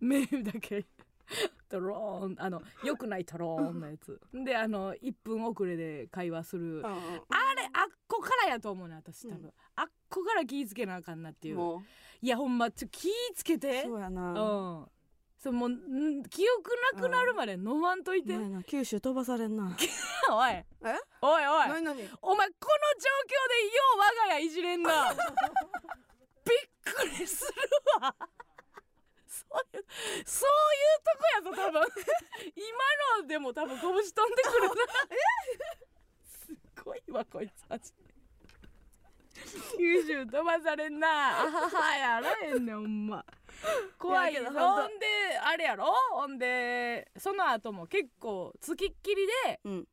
[0.00, 0.84] 目だけ。
[1.68, 2.36] トローン。
[2.38, 4.20] あのよくないトローンのやつ。
[4.32, 6.94] であの1分遅れで会話する、あれ
[7.72, 9.52] あっこからやと思うね私多分、うん。
[9.76, 11.56] あっこから気ぃつけなあかんなっていう。
[11.56, 11.82] も
[12.20, 13.82] いやほんまちょ気ぃつけうて。
[13.82, 14.32] そうやな。
[14.32, 14.86] うん
[15.38, 19.76] そうもうん記憶なくなるまで飲まんといて、お前な九州飛ばされんな。
[20.30, 20.50] おい。
[20.50, 20.64] え？
[21.20, 21.68] おいおい。
[21.68, 22.08] 何何？
[22.22, 25.12] お前この状況でよう我が家いじれんな。
[26.44, 27.52] びっくりする
[28.00, 28.14] わ。
[29.26, 29.44] そ
[29.74, 29.84] ういう
[30.24, 31.82] そういうとこやぞ多分。
[32.56, 34.74] 今のでも多分拳飛んでくるな。
[36.24, 38.06] すごいわこいつマジで
[39.76, 41.42] 九州飛ばされんな。
[41.42, 43.24] あははやらへんねんほんま
[43.98, 45.06] 怖いよほんで
[45.42, 45.92] あれやろ？
[46.12, 49.88] ほんでその後も結構つきっきりでうん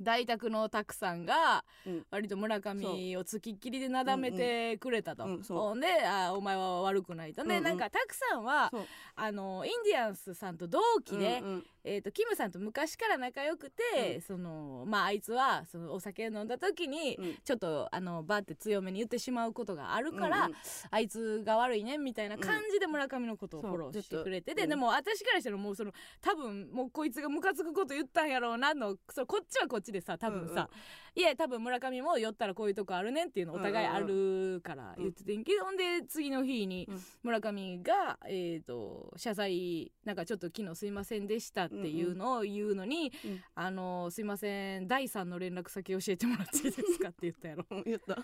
[0.00, 2.06] 大宅のたくさんがうん。
[2.10, 5.28] 割と村上をつきっきりでなだめてくれたと、う。
[5.28, 5.58] んうんそう。
[5.58, 7.64] ほんであお前は悪くないと、でうんうん。
[7.64, 8.86] なんかたくさんはそう。
[9.16, 11.66] あのインディアンスさんと同期で、うんうん。
[11.82, 14.20] えー、とキムさんと昔から仲良くて、うん。
[14.20, 17.38] そのまああいつはそのお酒飲んだ時に、うん。
[17.44, 20.56] ちょっとあのバーって強めに言ってしまうことがあるから、うんうん。
[20.90, 24.54] あいつが悪いねみたいな感じで村上のことをフォローしてくれて。
[24.54, 24.70] て、ずっとうん。
[24.70, 28.96] でも私からしたらもうその多分もうこいつがムカつくこと言ったんやろうなの。
[29.10, 30.68] それこっちはこっちちでさ多分さ、
[31.14, 35.76] いや多分村上も寄ったらこういうとこあるねんっていうのお互いあるから言っててんけど、ほん。
[35.76, 37.00] で次の日にうん。
[37.22, 43.42] 村上が、えー、と謝罪なんかちょっと昨日すいませんでしたっていうのを言うのに「うん。
[43.54, 47.66] あのすいません第3の連絡先教えてもらっていいですか?」って言ったやろ。
[47.70, 48.18] う ん言った。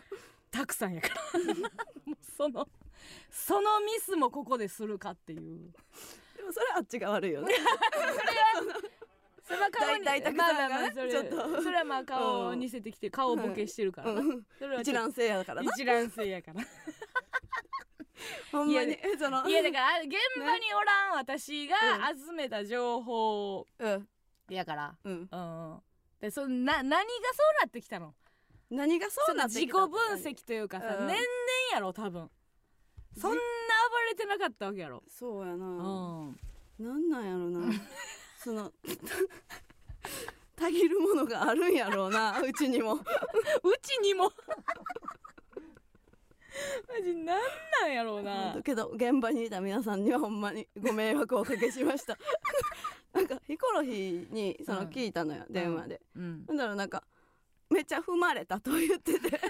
[0.50, 1.14] たくさんやから。
[2.06, 2.68] もうその
[3.30, 5.72] そのミスもここでするかっていう。
[6.36, 7.54] でもそれあっちが悪いよね。
[7.92, 8.80] それは
[9.48, 11.62] 顔に大大まあまあまあそれちょっと。
[11.62, 14.42] それはまあ顔を似せてきて顔ボケしてるからな、うん。
[14.58, 15.70] それは一卵性やからな。
[15.72, 16.62] 一卵性やから。
[18.50, 18.98] ほんまに。
[19.18, 19.48] その。
[19.48, 21.76] いやだから現場におらん私が
[22.26, 24.08] 集めた情報うん
[24.48, 24.96] やから。
[25.04, 25.28] うん。
[25.30, 25.82] うん。
[26.20, 28.14] でそんな何がそうなってきたの？
[28.70, 31.06] 何がそうなって自己きた分析というかさ、うん。
[31.06, 31.18] 年々
[31.72, 32.30] やろ多分。
[33.18, 33.40] そんな暴
[34.10, 35.02] れてなかったわけやろ。
[35.08, 36.36] そうやな、うん。
[36.78, 37.72] なんなんやろな
[38.46, 38.70] その
[40.54, 42.94] たぎるものがあるんやろうなうちにも。
[43.00, 43.00] う
[43.82, 44.30] ちにも？
[46.88, 47.24] マジなん
[47.82, 48.56] なんやろうな。
[48.62, 52.16] けど現場にいた皆さんにはほんまにご迷惑をおかけしました。
[53.12, 54.86] なんかヒコロヒーにそのうん。
[54.90, 56.00] 聞いたのよ、電話で。
[56.14, 56.44] うん。
[56.46, 57.02] ほんだらなんか
[57.68, 59.38] めっちゃ踏まれたと言ってて。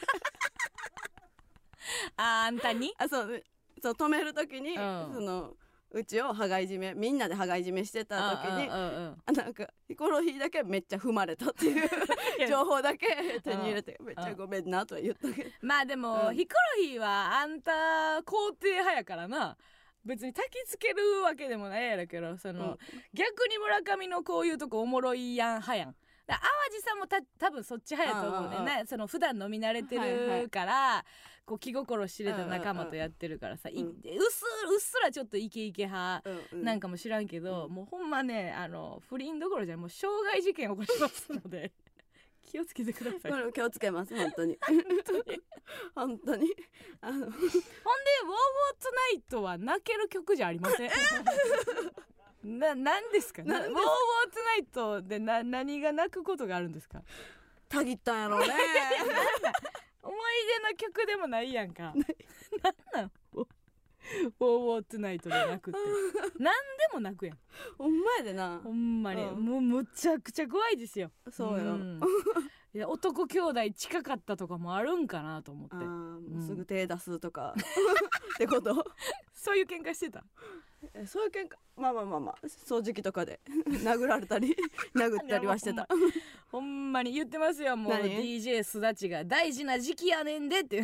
[2.17, 2.95] ああんたに？
[2.97, 3.45] あそう
[3.83, 5.11] そう止める時に、うん。
[5.13, 5.55] その
[5.93, 11.89] うちを羽交い締めみんなで羽交い締めしてた時にあなんかヒコロヒーだけめっちゃ踏まれたっていう
[12.49, 15.51] 情報だけ手に入れてめっちゃごめんなとは言ったけど。
[15.63, 17.73] まあでも、うんヒコロヒーはあんた
[18.25, 19.57] 肯定派やからな。
[20.05, 22.79] 別に焚きつけるわけでもないやろけどその、うん。
[23.13, 25.97] 逆に村上のこういうとこおもろいやん派やん。
[26.27, 26.39] 淡
[26.71, 31.05] 路さんもた多分そっち派やと思うねんうんうんなその普段飲み慣れてはいはいるから、
[31.47, 33.93] こう気心知れた仲間とやってるからさ、いうんうっ
[34.31, 36.65] すうっすらちょっとイケイケ派うんうん。
[36.65, 37.73] なんかも知らんけど、うん。
[37.73, 41.73] もうほんまねあの不倫どころじゃもう傷害事件起こしますので
[42.43, 43.31] 気をつけてください。
[43.33, 44.59] これ気をつけます 本当に。
[45.95, 46.53] 本当に。
[47.01, 47.27] あの。
[47.27, 50.91] ほんで「ウォーウォートナイト」は泣ける曲じゃありません？
[52.59, 53.43] な何ですか？
[53.45, 57.03] なウォーウォートナイトでな何が泣くことがあるんですか？
[57.69, 58.55] たぎったんやろうね
[60.07, 60.21] 思い
[60.63, 61.93] 出の曲でもないやんか。
[61.93, 61.97] なん
[62.93, 63.11] なん？
[63.35, 63.47] ウォー
[64.39, 65.81] ウォートナイトで泣くって。
[66.39, 67.39] 何でも泣くやん。
[67.77, 68.61] ほんまやでな。
[68.63, 69.45] ほんまに、うん。
[69.45, 71.11] もうむちゃくちゃ怖いですよ。
[71.31, 72.01] そうよ、ん。
[72.73, 75.77] いや男兄弟近かったとかもあるんかなと思って。
[75.77, 75.83] あー
[76.29, 77.55] もうすぐ手出すとか、
[78.37, 78.85] ってこと。
[79.33, 80.25] そういう喧嘩してた？
[80.76, 80.76] え
[81.07, 83.41] そういう喧嘩まあまあまあまあ掃除機とかで
[83.85, 84.57] 殴られたり
[84.95, 85.87] 殴ったりはしてた。
[86.51, 87.03] ほんま。
[87.03, 87.77] に言ってますよ。
[87.77, 90.83] もう何？DJ すだちが大事な時期やねんでって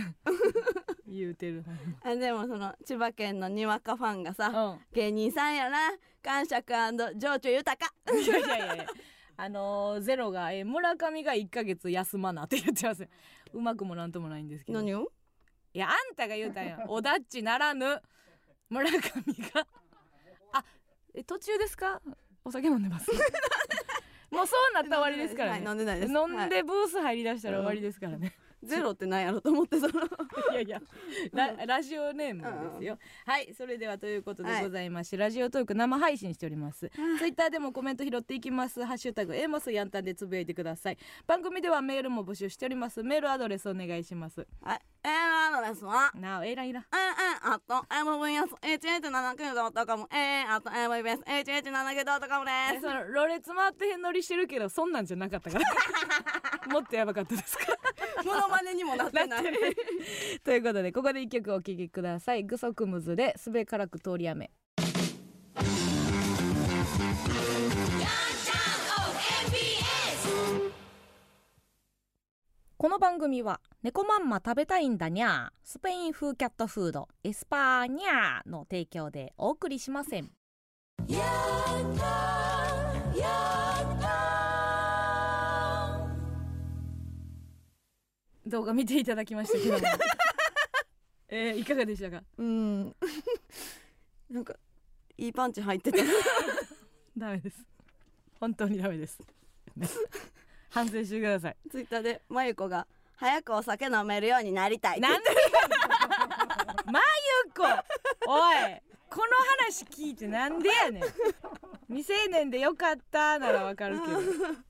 [1.07, 1.65] 言うてる。
[2.03, 5.79] あでもその千葉県のにわかファンがさ、ま芸人さんやな。
[6.23, 6.73] 感触
[7.17, 7.93] 情緒豊か。
[8.13, 8.87] うんいやいやいや。
[9.37, 13.09] あのーゼロが、えー村上が1ヶ月休まなって言ってます
[13.53, 14.79] うまくもなんともないんですけど。
[14.79, 15.11] 何を？
[15.75, 16.85] いやあんたが言うたんや。
[16.87, 18.01] おだっちならぬ。
[18.69, 19.03] 村上が
[19.61, 19.67] あ
[21.15, 22.01] え途中ですか？
[22.45, 23.11] お酒飲んでます。
[24.31, 25.65] もうそうなったら終わりですからね。
[25.65, 26.13] はい飲んでないです。
[26.13, 26.49] 飲んはい。
[26.51, 30.01] でブース入りだしたら終わりですからね、ゼロってなんやろと思ってその。
[30.53, 30.83] いやいや
[31.33, 36.89] ララジオネームですよ、はいそれではということでございまして、ラジオトーク生配信しております。
[36.89, 38.83] ツイッターでもコメント拾っていきます。
[38.85, 40.99] ハッシュタグエモスヤンタンでつぶやいてください。
[41.27, 43.03] 番組ではメールも募集しております。
[43.03, 44.47] メールアドレスお願いします。
[44.63, 52.83] はいえー、アドレスはなおえらいらえー、あと MVS1179.com えー、あと MVS1179.com えです。
[52.87, 55.65] そのろれつ回ってへん乗りしてるけどそんなんじゃなかったから。
[56.73, 57.65] もっとやばかったですか？
[58.25, 59.43] モノマネにもなってない。
[60.45, 62.45] ということでここで一曲お聴きください。
[62.45, 64.53] グソクムズですべからく通り雨
[72.83, 80.33] この番組は猫まんま食べたいんだにゃースペイン風キャットフードエスパーニャーの提供でお送りしません。
[88.45, 89.95] 動画見ていただきましたけども
[91.31, 92.25] えー、いかがでしたか？
[92.37, 92.97] うん。
[94.29, 94.57] なんか
[95.17, 95.99] いいパンチ入ってた。
[97.17, 97.65] ダメです。
[98.41, 99.21] 本当にダメです、
[99.77, 99.87] ね
[100.73, 101.57] 反省してください。
[101.71, 105.01] ツイッターでまゆこが早くお酒飲めるようになりたい。
[105.01, 105.29] なんで？
[106.91, 106.99] ま
[107.45, 107.65] ゆこ
[108.27, 108.81] おい！
[109.11, 109.25] この
[109.69, 111.03] 話聞いてなんでやねん。
[111.89, 114.19] 未成年でよかったならわかるけど。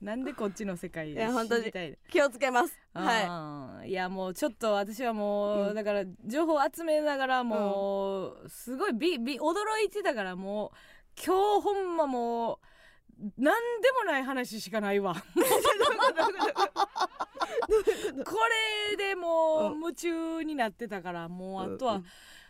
[0.01, 1.71] なんでこっちの世界いや本当に。
[2.11, 2.77] 気をつけます。
[2.93, 5.73] ははい、いやもうちょっと私はもう、うん。
[5.73, 9.53] だから情報集めながらもう、すごいびび驚
[9.85, 12.57] いてたからもう今日ほんまもう
[13.37, 15.15] なんでもない話しかないわ。
[15.15, 15.21] こ
[18.91, 22.01] れでもう夢中になってたからもうあとは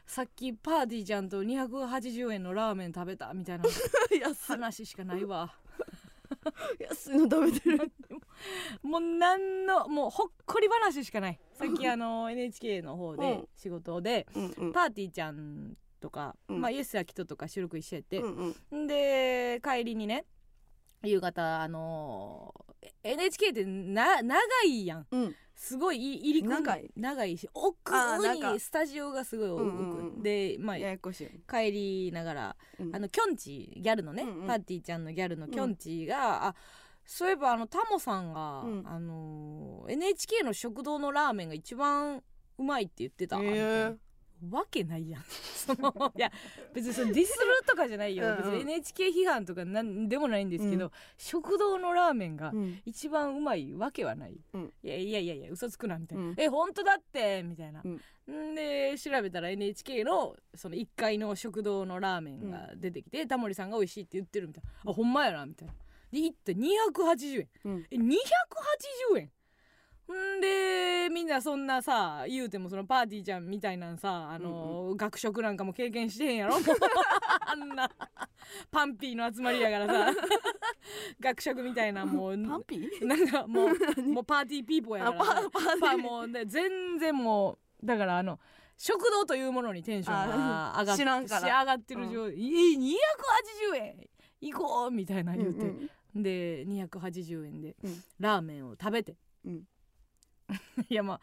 [0.06, 3.66] さっきパーティーちゃんと280円のラーメン食べたみたいな
[4.48, 5.54] 話しかないわ。
[6.80, 7.92] 安いの食べてる。
[8.82, 11.40] もうなんのもうほっこり話しかない。
[11.54, 13.50] さっきあの NHK の方でうん。
[13.56, 16.62] 仕事でパーティーちゃんとか、うん。
[16.62, 18.88] まあイエス・アキトとか収録一緒やって、うんうん。
[18.88, 20.26] で帰りにね
[21.04, 22.64] 夕方あのー
[23.06, 25.08] NHK ってな長いやん。
[25.12, 25.36] うん。
[25.56, 26.92] すごい入り組ん長い。
[26.98, 31.30] 長いし奥にスタジオがすごい奥、うんうんうんでまあややこしい。
[31.50, 32.96] 帰りながらうん。
[32.96, 34.48] あのきょんちギャルのね、うんうん。
[34.48, 36.56] パーティーちゃんのギャルのきょんちが、あ
[37.06, 38.84] そういえばあのタモさんが、うん。
[38.86, 42.22] あのー NHK の食堂のラーメンが一番
[42.58, 43.96] うまいって言ってた、へー
[44.52, 45.24] わけないやん。
[45.30, 46.32] そのいや
[46.74, 48.26] 別にそのディスるとかじゃないよ。
[48.26, 48.38] うんうん。
[48.38, 50.92] 別に NHK 批判とかなんでもないんですけど、うん。
[51.18, 52.82] 食堂のラーメンがうん。
[52.86, 54.74] 一番うまいわけはない、うん。
[54.84, 56.36] いやいやいやいや嘘つくなみたいな、うん。
[56.38, 58.52] え本当だってみたいな、うん。
[58.52, 64.92] んで調べたら NHK のその1階の食堂のラーメンが出てきて、タモリさんが美味しいって言ってるみたいな。
[64.92, 65.74] あほんまやなみたいな。
[66.12, 67.50] で行って280円。
[67.66, 67.88] うん。
[67.90, 69.32] え280円？
[70.12, 76.56] んでみんなそんなさ言うてもそのパーティーちゃんみたいなんさあの、学食なんかも経験してへんやろ？
[77.46, 77.90] あんな
[78.72, 80.20] パンピーの集まりやからさ。
[81.20, 83.06] 学食みたいなもうパンピー？
[83.06, 83.68] なんかもう
[84.04, 85.80] もうパーティーピーポーやからパパーティー。
[85.80, 88.40] まあもうね全然もうだからあの
[88.78, 91.42] 食堂というものにテンションが上がっ知らんから。
[91.42, 92.38] し上がってる状態、え
[93.72, 94.10] 280円
[94.42, 98.04] 行こうみたいな言うて、うんで280円でうん。
[98.20, 99.64] ラーメンを食べて、うん
[100.90, 101.22] いやまあ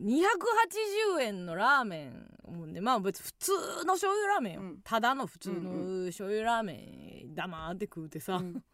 [0.00, 3.52] 280円のラーメンもねまあ別に普通
[3.84, 4.80] の醤油ラーメンよ、うん。
[4.82, 5.64] ただの普通うん
[6.02, 8.64] の醤油ラーメン黙って食うてさ、うん。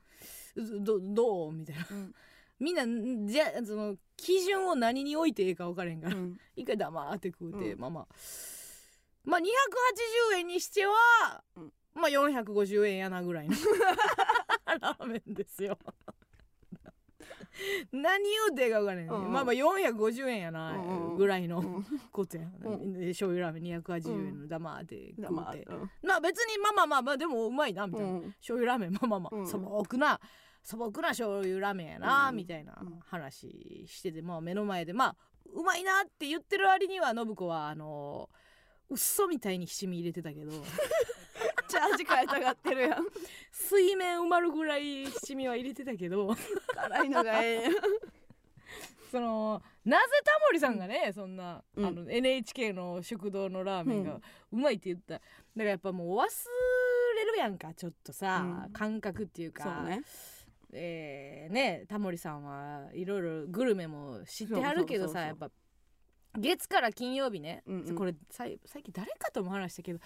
[0.82, 1.52] どどう？
[1.52, 1.86] みたいな。
[1.90, 2.14] うん。
[2.58, 6.38] みんなんじゃその基準を何に置いていいか分からへんから、うん。
[6.56, 7.80] 一回黙って食うて、うん。
[7.80, 8.06] まあまあ。
[9.24, 11.72] まあ280円にしては、うん。
[11.94, 13.54] まあ450円やなぐらいの
[14.80, 15.78] ラーメンですよ
[17.92, 19.32] 何言うてか分からへん、うんうん。
[19.32, 21.16] まあまあ450円やなうんうん。
[21.16, 21.84] ぐらいのうん。
[22.12, 22.92] ことや、うん。
[22.92, 25.66] で醤油ラーメン280円の黙って食うまあて、
[26.02, 28.32] まあ別にまあまあまあまあでもうまいなみたいな、うん。
[28.34, 29.46] 醤油ラーメンまあまあまあ、うん。
[29.46, 30.20] 素朴な
[30.62, 35.16] 素朴な醤油ラーメンやな、うんみたいなうん話しててまあ目の前でまあ
[35.52, 38.28] うまいなって言ってる割には信子はあの
[38.88, 40.52] 嘘みたいに七味入れてたけど
[41.70, 43.04] じゃあ味変えたがってるやん。
[43.52, 46.34] 水面埋まるぐらい七味は入れてたけど。
[46.74, 47.68] 辛いのがええ
[49.10, 51.86] そのなぜタモリさんがねそんな、うん。
[51.86, 54.20] あの NHK の食堂のラーメンが
[54.52, 55.24] うまいって言った、だか
[55.56, 58.72] らやっぱもう忘れるやんかちょっとさ、うん。
[58.72, 59.64] 感覚っていうか。
[59.64, 60.02] そうね。
[60.72, 65.50] えーねタモリさんはいろいろグルメも知ってはるけどさやっぱ
[66.38, 67.94] 月から金曜日ね、うんうん。
[67.94, 69.98] これ最近誰かとも話したけど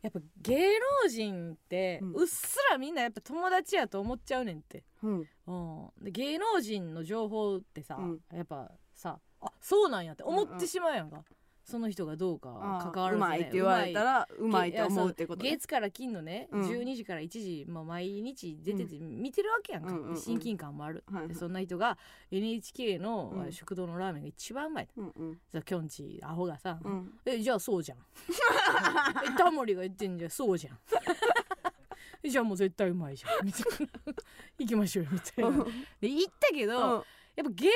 [0.00, 2.12] やっぱ芸能人ってうん。
[2.12, 5.28] うっすらみんなやっぱ友達やと思っちゃうねんって、うん。
[5.46, 5.52] う
[6.00, 8.20] ん、で芸能人の情報ってさ、うん。
[8.32, 11.24] やっぱさあそうなんやって思ってしまうやんか、
[11.64, 14.72] その人がどうかあ関わらず、ね、うまいって言われたらうまい。
[14.72, 15.50] と思うってことね。
[15.50, 16.62] 月から金のね、うん。
[16.62, 21.28] 12時から1時、まあ、毎日出てて見てるわけやんか、うん親近感もある、はいはい。
[21.28, 21.96] でそんな人が
[22.30, 23.52] NHK のうん。
[23.52, 24.88] 食堂のラーメンが一番うまい。
[24.96, 25.40] うんうん。
[25.50, 27.12] さきょんちアホがさ、うん。
[27.24, 27.98] えじゃあそうじゃん。
[29.24, 30.30] えタモリが言ってんじゃん。
[30.30, 30.78] そうじゃん。
[32.24, 33.46] えじゃあもう絶対うまいじゃん。
[33.46, 33.62] みたい
[34.06, 34.14] な
[34.58, 35.64] 行きましょうよみたいな。
[36.00, 37.04] で行ったけど、
[37.36, 37.72] やっぱ芸能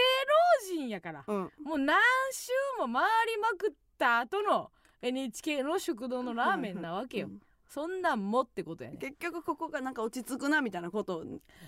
[0.77, 1.25] 人やから。
[1.27, 1.53] うん。
[1.63, 1.99] もう何
[2.33, 2.53] 周
[2.87, 4.71] も回りまくった後の
[5.03, 11.25] NHK の食堂のラーメンなわけよ、うんそんなんもってことやね結局ここがなんか落ち着くなみたいなこと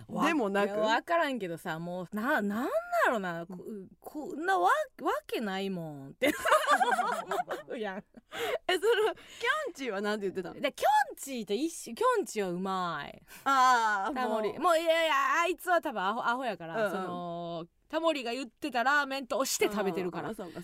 [0.07, 2.71] わでもないくや分からんけどさもうななんだ
[3.11, 3.59] ろうなこ
[4.01, 4.73] こんなわわ
[5.27, 6.29] けないもんって。
[6.29, 7.97] 思うやん。
[7.99, 8.03] え
[8.75, 10.61] そのキョンチーはなんて言ってたの？
[10.61, 13.23] できょんちーと一緒きょんちーはうまい。
[13.43, 14.61] ああもう。
[14.61, 16.91] もういやいやあいつは多分アホアホやから、うんうん。
[16.93, 20.35] そのタモリが言ってたラーメンとして食べてるから。
[20.35, 20.55] タモリ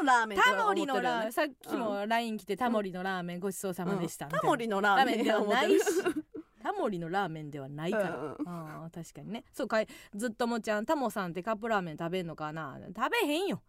[0.00, 5.84] のラーメンとタモリのラーメン、ンさっきも LINE 来て、タモリのラーメンごちそうさまでしたみたタモリのラーメンではないし。
[6.62, 9.44] タモリのラーメンではないから、うんあー確かにね。
[9.52, 12.78] そうかいずっともちゃんタモさんってカップラーメン食べんのかな。
[12.94, 13.62] 食べへんよ。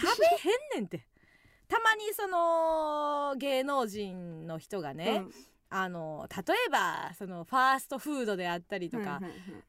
[0.00, 1.06] 食べへんねんって。
[1.68, 5.24] たまにその芸能人の人がね、
[5.70, 9.20] あの例えばそのファーストフードであったりとか、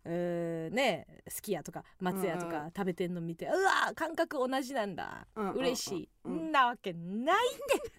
[0.05, 5.57] うんねすき家とか松屋とうんうか食べてんの見て、うわ感覚同じなんだ、うんうんうん。
[5.57, 6.49] 嬉しい、うん。
[6.49, 7.91] んなわけないって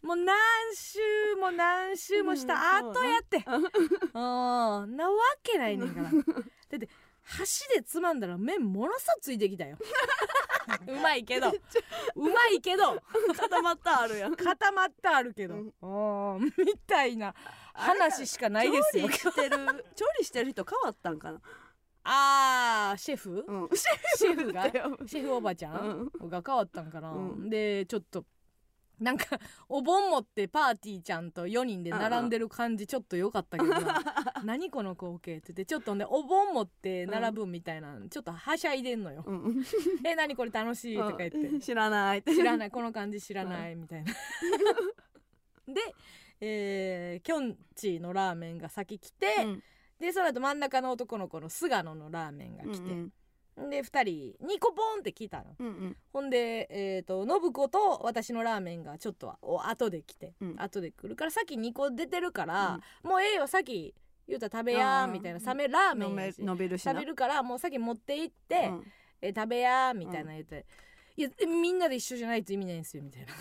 [0.06, 0.34] もう何
[0.74, 0.98] 周
[1.38, 3.36] も何周もした後やって。
[3.36, 4.14] うん。
[4.14, 6.10] なわけないねんから。
[6.70, 6.88] だって
[7.30, 9.76] 箸でつまんだら麺ものすごくついてきたよ。
[10.86, 11.50] うまいけど。
[12.16, 13.00] うまいけど。
[13.36, 14.34] 固まったあるやん。
[14.34, 15.58] 固まってあるけど、う
[16.38, 16.52] ん。
[16.56, 17.34] みたいな
[17.72, 19.08] 話しかないですよ。
[19.08, 21.40] 調理してる調理してる人変わったんかな。
[22.02, 23.68] あーシェフ、うん。
[24.16, 24.64] シェフが。
[25.06, 27.48] シェフおばちゃん、が変わったんかな、うん。
[27.48, 28.24] でちょっと
[29.00, 29.24] なんか
[29.68, 34.02] お盆持ってパーティーちゃんと4人で並んでる感じちょっと良かったけどな
[34.44, 39.24] 何この光景って言ってちょっとねお盆持って並ぶみたいな、ちょっとはしゃいでんのよ。
[39.26, 39.64] うん
[40.04, 41.38] 「え何これ楽しい」とか言って。
[41.38, 41.60] うん。
[41.60, 42.22] 知らない。
[42.22, 42.70] 知らない。
[42.70, 44.12] この感じ知らないみたいな。
[45.66, 45.80] で、
[46.40, 49.62] えー、きょんちぃのラーメンが先来て、うん。
[49.98, 53.12] でその後真ん中の男の子の菅野のラーメンが来て、うん
[53.68, 55.54] で2人2個ポンって来たの。
[55.58, 55.96] うんうん。
[56.12, 60.54] ほんでえー、と信子と私のラーメンがちょっとお後で来て、うん。
[60.56, 63.94] 後で来るからさっき2個出てるから、もうええよさっき
[64.26, 65.38] 言うたら食べやみたいな。
[65.40, 68.86] 冷めラーメン食べるからもうさっき持って行って、うん。
[69.20, 70.64] え食べやみたいな言って、
[71.16, 73.32] いやみんなで一緒じゃないと意味ないんですよみたいな。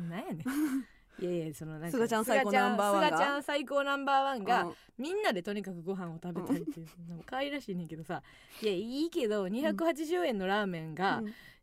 [0.08, 3.08] なんやねんいやいやそのなんかすがちゃん最高ナンバーワンが。
[3.08, 4.74] すがちゃん最高ナンバーワンが、うん。
[4.98, 6.86] みんなでとにかくご飯を食べたいっていう。
[7.08, 8.22] なんか可愛らしいねんけどさ
[8.62, 11.22] いやいいけど280円のラーメンが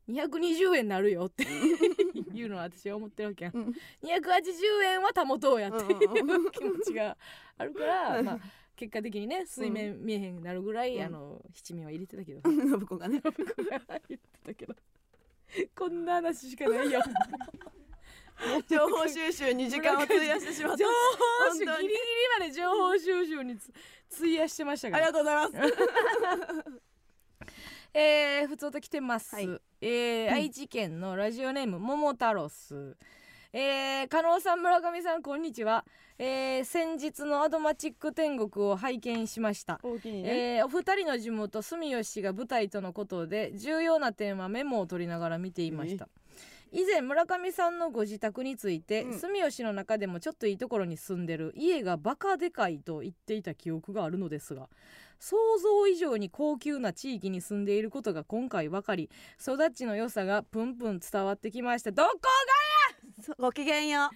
[0.09, 3.55] 220円になるよっていうのは私は思ってるわけやん。
[3.55, 3.63] うん。
[4.03, 7.15] 280円は保とうやっていう気持ちが
[7.57, 8.39] あるから、まあ、
[8.75, 11.03] 結果的にね水面見えへんなるぐらい、うん。
[11.03, 12.41] あの七味は入れてたけど。
[12.43, 12.69] うん。
[12.69, 13.21] 信子がね。
[13.21, 14.75] 信子が言ってたけど。
[15.75, 16.99] こんな話しかないよ
[18.69, 20.77] 情報収集に時間を費やしてしまった。
[20.77, 21.95] 情報ギリギリ
[22.39, 23.71] まで情報収集につ
[24.17, 25.05] 費やしてましたから。
[25.05, 26.81] ありがとうございます。
[27.95, 29.61] えー、ふつおと来てます、はい。
[29.81, 32.97] えー愛知県のラジオネーム桃太郎ス
[33.55, 35.85] えー、加納さん村上さんこんにちは、
[36.17, 39.79] えー、先日のアドマチック天国を拝見しました。
[40.23, 40.57] ね。
[40.57, 46.09] えーお二人の地元住吉が舞台とのことで重要な点はメモを取りながら見ていました
[46.73, 49.19] 以前村上さんのご自宅について、うん。
[49.19, 54.67] 住吉の中でもちょっといいところに住んでる家がバカでかいと言っていた記憶があるのですが
[55.19, 59.09] 想像以上に高級な地域に住んでいることが今回分かり
[59.39, 61.91] 育ちの良さがプンプン伝わってきました。
[61.91, 62.09] どこ
[63.21, 63.99] そごきげんよ。
[63.99, 64.09] が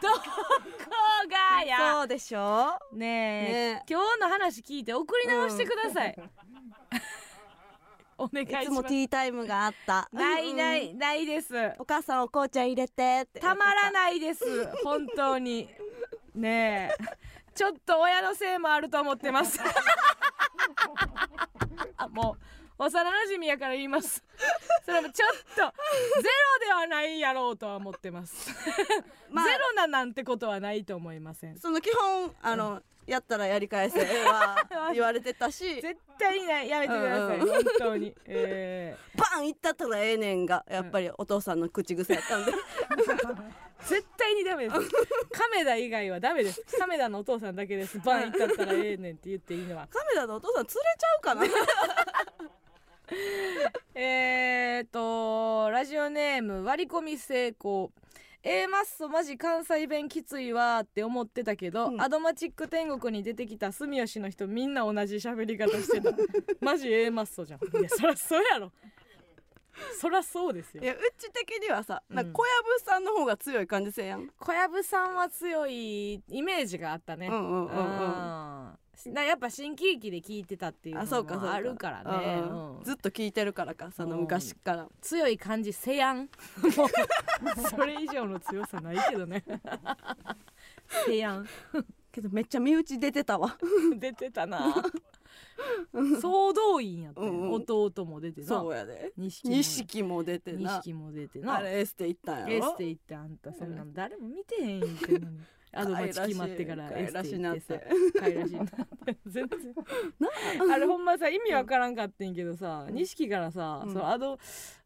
[0.00, 0.20] どこ
[1.28, 1.94] がうや！
[1.94, 2.78] そうでしょ？
[2.92, 3.52] ねえ。
[3.74, 6.16] ね今日の話聞いて送り直してください、
[8.18, 10.08] お願いしいつもますティータイムがあった。
[10.12, 11.54] ないなうんいないです。
[11.78, 13.38] お母さんお紅茶入れてって。
[13.40, 14.44] たまらいないです
[14.82, 15.68] 本当に。
[16.34, 17.04] ねえ。
[17.54, 19.60] ちょっと親のせいもあると思ってます。
[21.96, 22.36] あも
[22.78, 24.22] う幼馴染やから言います。
[24.84, 25.72] それもちょっとゼロ
[26.66, 28.50] ではないやろうとは思ってます、
[29.30, 31.58] まあゼロななんてことはないと思いません。
[31.58, 34.56] その基本あのやったらやり返せ は
[34.92, 35.80] 言われてたし。
[35.80, 42.52] 絶対にないやめてください、うんうん本当に、えバンいったったらええねんがやっぱりお父さんの口癖やったんで。
[42.52, 42.56] ー
[43.86, 44.80] 絶対にダメです。
[45.30, 46.62] 亀田以外はダメです。
[46.78, 47.98] 亀田のお父さんだけです。
[48.00, 49.86] バン行ったったらええねんって言っていいのは。
[49.86, 51.44] カメラのお父さん釣れちゃうかな。
[53.94, 55.37] えーと
[55.78, 57.92] ラジオネーム割り込み成功。
[58.42, 62.02] A マッソマジ関西弁きついわーって思ってたけど、うん。
[62.02, 66.10] アドマチック天国に出てきた住吉の人みんな同じ喋り方してた。
[66.60, 67.60] マジ A マッソじゃん。
[67.60, 68.72] いやそらそうやろ。
[70.00, 70.82] そらそうですよ。
[70.82, 74.28] いやうち的にはさな小籔さんの方が強い感じせんやん。
[74.40, 77.28] 小籔さんは強いイメージがあったね。
[77.28, 78.62] うんうんうんうん。
[78.62, 82.84] うんなやっぱ新喜劇で聞いてたっていうのもあるからね、うんうん。
[82.84, 84.88] ずっと聞いてるからかその昔から。
[85.00, 86.28] 強い感じせやん
[87.70, 89.44] それ以上の強さないけどね。
[91.06, 91.46] せやん
[92.10, 93.56] けどめっちゃ身内出てたわ。
[93.96, 94.74] 出てたな。
[96.20, 98.46] 総動員やって、うんうん弟も出てな。
[98.46, 99.12] そうやで。
[99.16, 100.24] 錦も。
[100.24, 100.78] 出てな。
[100.78, 101.56] 錦も出てな。
[101.58, 102.52] あれエステ行ったんやろ？
[102.52, 105.38] エステ行ってあんたそんなの誰も見てへん言ってんのに
[105.72, 107.74] アドマチ決まってからエステ行ってさ
[108.24, 109.16] 帰らしいなって。
[109.26, 109.58] 全然。
[110.72, 112.94] あれほんまさ意味わからんかってんけどさうん。
[112.94, 113.92] 錦からさ、うん。
[113.92, 114.38] そのアド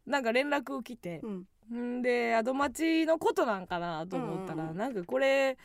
[0.06, 1.98] なんか連絡来て、うん。
[1.98, 5.56] んでアドマチのことなんかなと思ったら、うんうんなんかこれ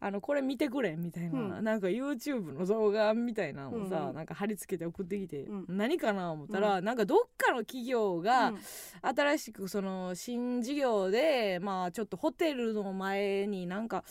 [0.00, 1.64] あのこれ見てくれみたいな、うん。
[1.64, 4.08] なんか YouTube の動画みたいなのをさ、うん。
[4.08, 5.64] うんなんか貼り付けて送ってきて、うん。
[5.68, 8.58] 何かな思ったら、なんかどっかの企業がうん。
[9.02, 14.04] 新しくその新事業でまあちょっとホテルの前になんか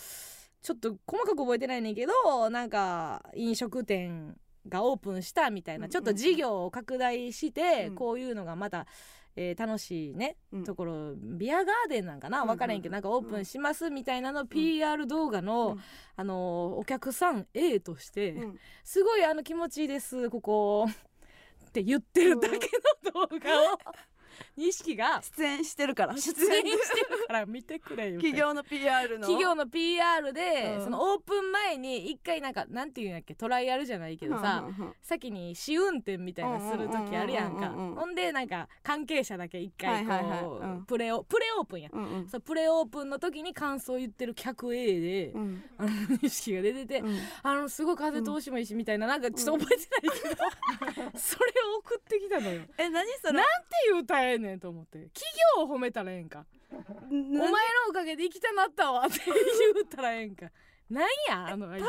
[0.64, 4.36] ちょっと細かく覚えてないねんけどなんか飲食店
[4.68, 7.96] がオープンしたみたいな、うんうんちょっと事業を拡大して、うん。
[7.96, 8.88] こういうのがまた、
[9.36, 10.64] えー楽しいね、うん。
[10.64, 15.82] ところビアガーデンなんかなうん分からへんけど、なんかオープンしますみたいなの PR 動画の、うん。
[16.16, 18.60] あのーお客さん A として、うん。
[18.86, 20.88] すごいあの気持ちいいですここ。
[21.68, 22.70] って言ってるだけ
[23.04, 23.78] の動画を
[24.58, 26.14] 錦が出演してるから。
[26.16, 29.22] 出演してるから見てくれよ企業の PR の。
[29.22, 30.84] 企業の PR で、うん。
[30.86, 37.70] そのオープン前に一回なんかなんていうんやっけトライアルじゃないけどさ、うんうんうん先に試運転みたいなする時あるやんか。
[37.70, 37.96] うんうんうんうんうん。
[37.96, 40.44] ほんでなんか関係者だけ一回こう、はいはいはい。
[40.44, 40.86] うん。
[40.86, 41.90] プレオプレオープンや。
[41.92, 42.28] うんうん。
[42.28, 45.64] そうプレオープンの時に感想言ってる客 A で、うん。
[45.78, 45.90] あの
[46.22, 47.20] 錦が出てて、うん。
[47.44, 52.60] あのすごい風通しもいいしみたいななんかちょっと覚えてないけど、それを送ってきたのよ。
[52.60, 53.44] なんてえ何それ
[53.92, 55.10] 言うたらええねんと思って。
[55.10, 55.22] 企
[55.58, 56.46] 業を褒めたらええんか。
[56.72, 57.52] お前の
[57.90, 59.34] おかげで生きたなったわって言
[59.82, 60.52] うたらええんか。
[60.90, 61.88] なんやあのタレント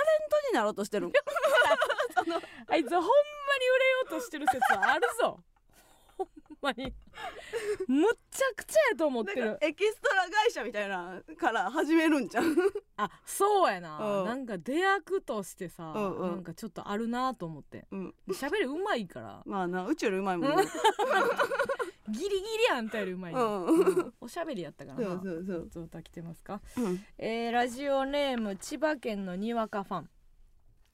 [0.51, 1.11] になろうとしてる
[2.69, 5.41] あいつほんまに売れようとしてる説あるぞ。
[6.17, 6.29] ほん
[6.63, 6.95] まに。
[7.89, 9.59] むっちゃくちゃやと思ってる。
[9.61, 12.57] エキストラ会社みたいなから始めるんじゃん
[12.97, 14.27] あそうやな、うん。
[14.27, 16.31] なんか出役としてさ、うんうん。
[16.31, 17.87] なんかちょっとあるなと思って。
[17.91, 18.15] うん。
[18.27, 19.43] りうまいから。
[19.45, 20.65] まあなうちよりうまいもんね
[22.09, 22.41] ギリギリ
[22.73, 23.65] あんたよりうまいな、うん。
[23.67, 24.15] うん。
[24.21, 25.69] おしゃべりやったからそうなそうそう。
[25.71, 26.61] ずっと来てますか？
[26.77, 27.05] うん。
[27.19, 30.11] えーラジオネーム千葉県のにわかファン。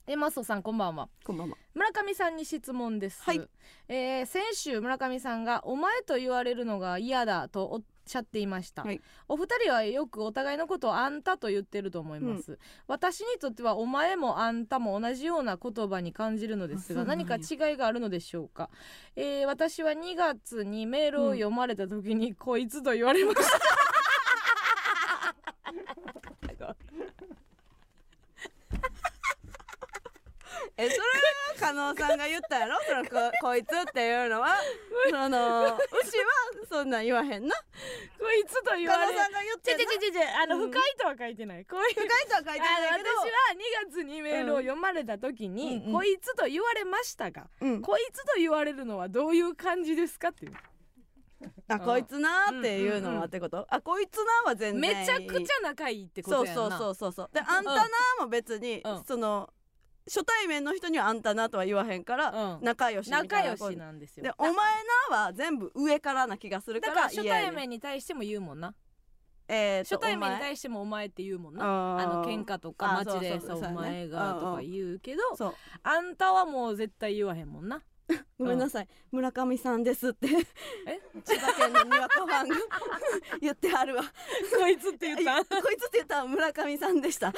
[0.07, 1.09] えマストさんこんばんは。
[1.23, 1.57] こんばんは。
[1.75, 3.41] 村上さんに質問です、はい。
[3.87, 9.01] えー先週村上さんが「お前と言われるのが嫌だ」とおっしゃっていました、はい。
[9.27, 18.69] お二人はよくお互いのことを「あんた」と言ってると思います、私にとっては「お前」も「あんた」も同じような言葉に感じるのですが何か違いがあるのでしょうか、
[19.15, 23.80] えー私は2月にメールを読まれた時に「こいつ」と言われました
[30.81, 31.03] えそれは
[31.59, 32.79] 加納さんが言ったやろ？
[32.87, 34.57] そのここいつっていうのは？
[35.09, 36.33] そのうちは
[36.67, 37.55] そんなん言わへんな？
[38.19, 39.85] こいつと言加納われさんが言ってんな？
[39.85, 40.71] ちょちょあの、うん。
[40.71, 41.65] 深いとは書いてない。
[41.65, 41.93] こういう。
[41.93, 43.13] 深いとは書いてあないけど。
[43.13, 43.37] の私は
[43.85, 45.93] 2月にメールを読まれた時に、うんうん。
[45.93, 47.81] こいつと言われましたが、うん。
[47.81, 50.53] こいつと言われるのはどういう感じですかっていう。
[51.67, 53.65] あこいつなっていうのはってこと？
[53.69, 56.55] あこいつなは全然めちゃくちゃ仲いいってことやんな。
[56.55, 57.29] そうそうそうそうそう。
[57.33, 57.83] であんたな
[58.19, 59.03] も別に、うん。
[59.07, 59.49] その
[60.07, 62.63] 初対面の人にはあんたなとは言わへんから、うん。
[62.63, 63.51] 仲良しみたいな。
[63.51, 64.23] 仲良しなんですよ。
[64.23, 64.53] でお前
[65.09, 68.73] なは全部上からな気がするかだからら初対面に対しても言うもんな。
[69.47, 71.99] えーと初対面に対してもお前って言うもんな。
[71.99, 75.21] あの喧嘩とかあ街でさお前がとか言うけど
[75.83, 77.81] あんたはもう絶対言わへんもんな
[78.37, 80.27] ごめんなさい、村上さんですって。
[80.87, 80.99] え？
[81.23, 82.55] 千葉県のにわかファンが
[83.41, 84.03] 言ってはるわ。
[84.59, 85.39] こいつって言った？
[85.39, 87.27] いこいつって言ったら村上さんでした。
[87.29, 87.33] あ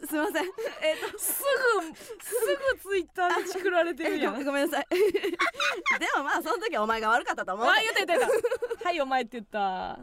[0.00, 0.44] すすいません。
[0.82, 1.42] えっ、とす
[1.80, 4.38] ぐすぐツイッターでチクられてるやん。
[4.38, 4.86] ごごめんなさい。
[4.90, 4.98] で
[6.16, 7.66] もまあその時はお前が悪かったと思う。
[7.66, 7.80] は
[8.92, 9.98] いお前って言った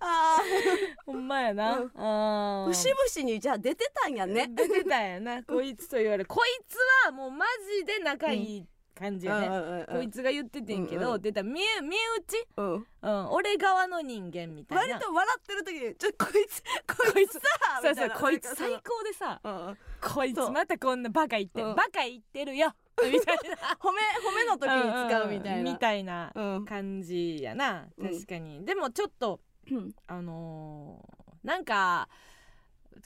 [0.00, 0.38] あ
[1.06, 1.90] ほんまやな、うん。
[1.94, 4.48] あ節々にじゃあ出てたんやね。
[4.48, 5.42] 出てたんやな。
[5.42, 7.46] こいつと言われこいつはもうマ
[7.78, 8.66] ジで仲いい
[9.00, 11.22] 感じやね、こいつが言っててんけど、うんうん。
[11.22, 12.86] 出た見え見え打ち、うん。
[13.00, 14.94] うん、俺側の人間みたいな。
[14.96, 17.40] 割と笑ってる時にちょこいつこいつさ
[17.80, 19.78] そうそうこいつ最高でさうんうん。
[20.02, 21.72] こいつまたこんなバカ言って、う。
[21.72, 22.74] んバカ言ってるよ。
[23.02, 23.36] みたい
[23.80, 25.72] 褒め褒めの時に使うみたいな。
[25.72, 26.64] みたいなうん。
[26.66, 27.86] 感じやな。
[27.96, 28.10] うん。
[28.10, 29.49] 確かに、でもちょっとうん
[30.06, 32.08] あのーなんか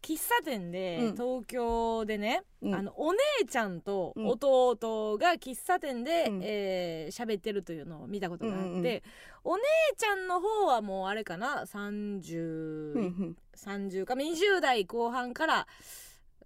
[0.03, 1.13] 喫茶店で、うん。
[1.13, 2.75] 東京でね、うん。
[2.75, 6.41] あのお姉ちゃんとうん弟が喫茶店で、うん。
[6.43, 9.03] えー喋ってるというのを見たことがあって、うんうんうん。
[9.45, 9.63] お姉
[9.97, 13.37] ちゃんの方はもうあれかな30、うんうん。
[13.57, 15.67] 30か20代後半から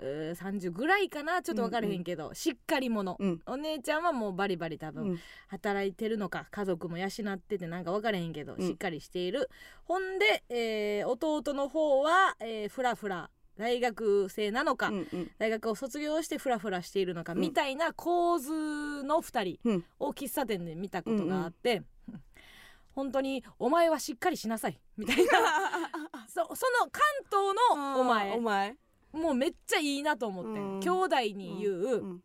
[0.05, 3.43] 30ぐらいかなちょっと分からへんけど、しっかり者、うん。
[3.47, 5.19] お姉ちゃんはもうバリバリ多分、うん。
[5.49, 8.67] 働いてるのか家族も養っててなんか分からへんけど、うん。
[8.67, 9.51] しっかりしている。
[9.85, 15.31] ほんで、えー弟の方は、えー、フラフラ大学生なのか、うんうん。
[15.39, 17.41] 大学を卒業してフラフラしているのか、うん。
[17.41, 19.85] みたいな構図の2人うん。
[19.99, 21.83] を喫茶店で見たことがあって、
[22.93, 25.23] 本当に「お前はしっかりしなさい」みたいな。
[26.29, 28.37] そその関東のお前。
[28.37, 28.77] お前
[29.13, 30.81] もうめっちゃいいなと思って、うん。
[30.81, 32.23] 兄弟に言う、うん。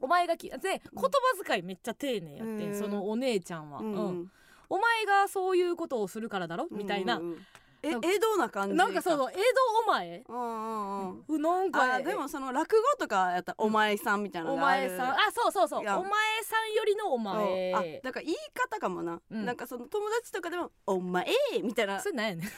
[0.00, 1.10] お前がきで言葉
[1.44, 2.74] 遣いめっちゃ丁寧やって、うん。
[2.78, 3.94] そのお姉ちゃんは、うん。
[3.94, 4.32] うん。
[4.68, 7.16] お前がそういうことをするからだろ、みたいな。
[7.16, 7.46] うんうん
[7.84, 9.40] え江戸な感じなんかそうそう江戸
[9.84, 11.24] お前うんうんうん。
[11.28, 15.10] うなんかあでもその落語とかやったらお前さんみたいなのお前さん。
[15.10, 15.80] あそうそうそう。
[15.80, 15.92] お前
[16.44, 17.24] さんよりのおうん。
[17.24, 19.44] 前あだから言い方かもな、うん。
[19.44, 21.26] なんかその友達とかでも「お前」
[21.62, 22.00] みたいな。
[22.00, 22.48] それなんやねん「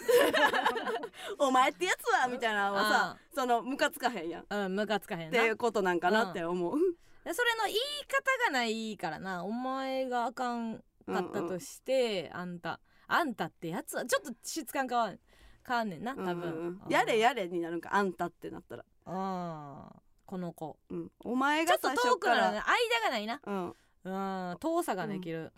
[1.38, 4.42] お前ってやつは」みたいなのはさそのムカつかへんやん。
[4.42, 5.40] っうんムカつかへんな。
[5.40, 6.78] ていうことなんかなって思う、
[7.24, 9.44] でそれの言い方がないからな。
[9.44, 12.80] お前があかんかったとして、あんた
[13.14, 15.18] あんたってやつはちょっと質感変わん
[15.66, 20.78] 変わんねんな多分、うんやれやれになるんかあんたってなったら、あーこの子。
[20.90, 23.40] うん、お前ちょっと遠くなるね間がないな。
[23.44, 25.52] うん、うん遠さができる。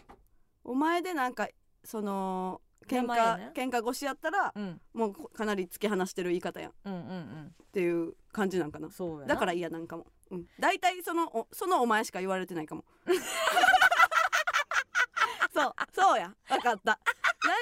[0.65, 1.49] お前でなんか
[1.85, 3.53] その喧名前やね。
[3.55, 4.81] 嘩喧嘩越しやったらうん。
[4.93, 6.71] もうかなり突き放してる言い方やん。
[6.71, 7.55] っうんうんうん。
[7.73, 8.89] ていう感じなんかな。
[9.27, 12.85] だから嫌なんかも、うん、大体そのおそのお前しか言われてないかも
[15.55, 16.33] そうそうや。
[16.49, 16.99] 分かった。
[17.47, 17.55] 大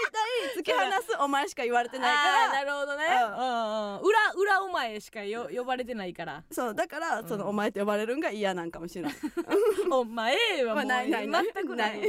[0.54, 2.52] 体突き放すお前しか言われてないから。
[2.52, 6.42] なるほどね、ううんんうん、裏裏お前しかよ呼ばれてないから。
[6.50, 9.14] そうだからそのうんお前って呼ばれるんが嫌なんかもしれない、
[9.90, 11.44] お前はもう、まあないないない。
[11.52, 12.00] 全くない。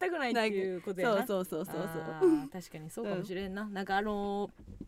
[0.00, 1.26] 全くないっていうことやな。
[1.26, 1.90] そうそうそうそう
[2.20, 2.48] そう。
[2.50, 4.84] 確かにそうかもしれんな、なんかあのー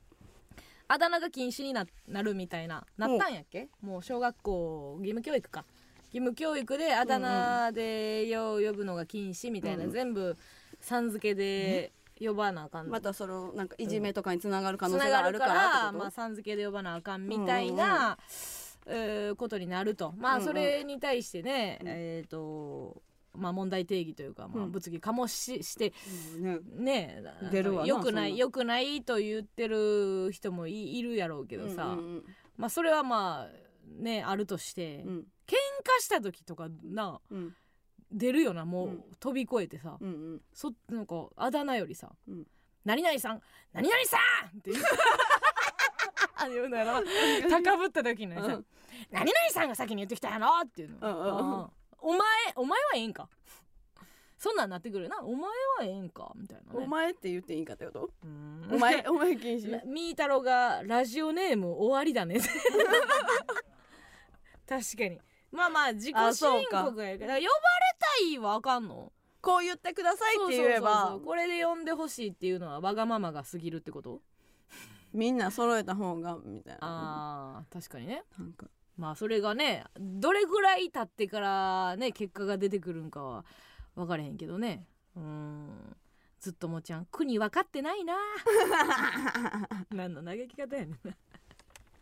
[0.89, 5.65] あだ名が禁止にななるみたいななったんやっけ、もう小学校義務教育か
[6.13, 10.37] 義務教育であだ名でよ呼ぶのが禁止みたいな、うん全部
[10.81, 18.19] さん付けで呼ばなあかんまたそのなんかいじめとかにつながる可つ能性があるかからまあ、さん付けで呼ばなあかんみたいな、
[18.87, 20.15] えーことになると。
[20.17, 20.47] まあうんうん。
[20.47, 21.89] それに対してね、うん。
[21.89, 23.03] えっ、と
[23.35, 24.71] まあ問題定義というか、まあ、うん。
[24.71, 25.93] 物議かもしして
[26.39, 26.59] ね。
[26.79, 32.25] ね出るわなよくないよくないと言ってる人もいいるやろうけどさ、うんうん。
[32.57, 37.57] まあそれはまあねあるとして、うん喧嘩した時とかなうん。
[38.13, 39.05] 出るよなもう、うん。
[39.19, 40.43] 飛び越えてさ、うんうん。
[40.53, 42.47] そなんかあだ名よりさ「うん。
[42.85, 43.43] 何々さん
[43.73, 44.17] 何々さ
[44.55, 44.85] ん!」って言う。
[46.39, 47.03] あ言うのやろ。
[47.49, 48.67] 高ぶった時にさ、うん。
[49.11, 52.21] 何々さんが先に言ってきたやろっていうの、お前
[52.57, 53.29] お前はええんか。
[54.39, 55.23] そんなんなってくるな。
[55.23, 56.31] お前はええんか。
[56.37, 56.85] みたいなね。
[56.85, 58.11] お前って言っていいんかってこと？
[58.23, 58.69] うん。
[58.71, 59.73] お前 お前禁止？
[59.73, 62.39] らみーたろがラジオネーム終わりだね。
[64.69, 65.21] 確かに
[65.57, 67.35] まあまあ自己あそう申か告やから。
[67.35, 67.49] 呼ばれ
[68.21, 69.13] たいはあかんの？
[69.41, 71.21] こう言ってくださいって言えそうそうそうばそう。
[71.23, 74.21] これで呼んでほしいっていうのはわがままが過ぎるってこと？
[75.13, 76.79] みんな揃えた方がみたいな。
[76.83, 78.23] あー確かにね。
[78.39, 78.67] なんか。
[78.97, 83.45] まあそれがねどれぐらい経ってからね結果が出てくるんかは
[83.95, 84.87] 分からへんけどね。
[85.17, 85.97] うん。
[86.41, 88.15] ずっともちゃん国分かってないな。
[89.91, 91.17] 何の嘆き方やねんな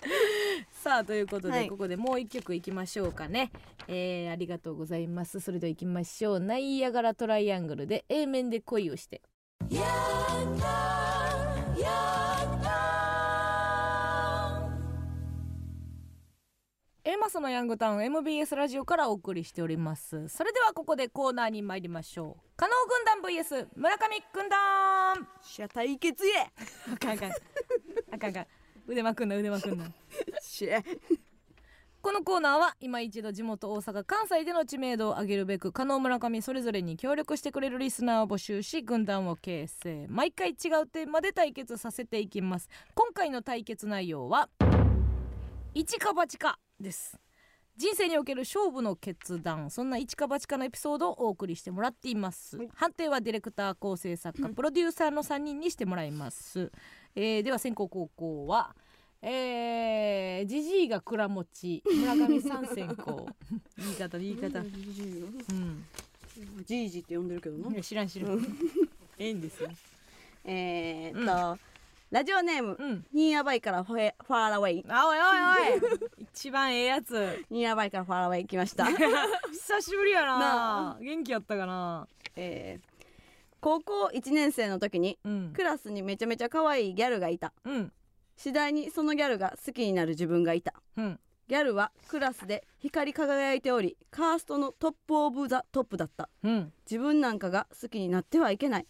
[0.71, 1.69] さあということで、はい。
[1.69, 3.51] ここでもう一曲いきましょうかね、
[3.89, 5.41] えー、ありがとうございます。
[5.41, 6.41] それではいきましょう。
[6.41, 9.23] ナイアガラトライアングルで A 面で恋をして。
[17.07, 20.29] エマスのヤングタウン MBS ラジオからお送りしております。
[20.29, 22.43] それではここでコーナーに参りましょう。
[22.57, 25.29] 加納軍団 VS 村上軍団。
[25.43, 26.47] しゃ対決や
[26.93, 27.31] あかんあかん。
[27.31, 28.47] あかんあかん
[28.87, 29.87] 腕まくんな腕まくんな
[32.05, 40.07] このコーナーは今一度地元大阪関西での知名度を上げるべく加納村上それぞれに協力してくれるリスナーを募集し軍団を形成。
[40.09, 42.68] 毎回違うテーマで対決させていきます。
[42.95, 44.51] 今回の対決内容は
[45.72, 47.18] 一か八かです
[47.76, 49.68] 人生における勝負の決断。
[49.68, 52.68] そんな一か八かのエピソードをお送りしてもらっています、はい。
[52.72, 56.70] 判定はディレクター構成作家プロデューサーの3人にしてもらいます、
[57.17, 58.75] えーでは先攻後攻は
[59.27, 63.27] えー、ジジイが倉持村上さん先行
[63.79, 64.59] 言い方言い方。
[64.59, 65.85] うん。
[66.67, 67.73] じいじって呼んでるけどな。
[67.73, 68.39] いや知らん知らん。
[69.19, 69.71] ええんですよ。
[70.45, 71.59] えーっと、
[72.11, 73.07] ラジオネームうん。
[73.15, 74.85] nearby から fa- far away。
[74.91, 76.01] あおいおいおい。
[76.35, 77.47] 一番ええやつ。
[77.49, 78.85] nearby から far away 来ました。
[79.51, 80.39] 久しぶりやな。
[80.39, 82.07] な元気やったかな。
[82.37, 82.94] えー
[83.65, 85.53] 高校1年生の時にうん。
[85.55, 87.55] クラスにめちゃめちゃ可愛いギャルがいた。
[87.65, 87.93] うん。
[88.37, 90.75] 次第にそのギャルが好きになる自分がいた。
[90.99, 91.21] うん。
[91.49, 96.29] ギャルはクラスで光り輝いておりカーストの top of the top だった。
[96.43, 96.73] うん。
[96.85, 98.87] 自分なんかが好きになってはいけない。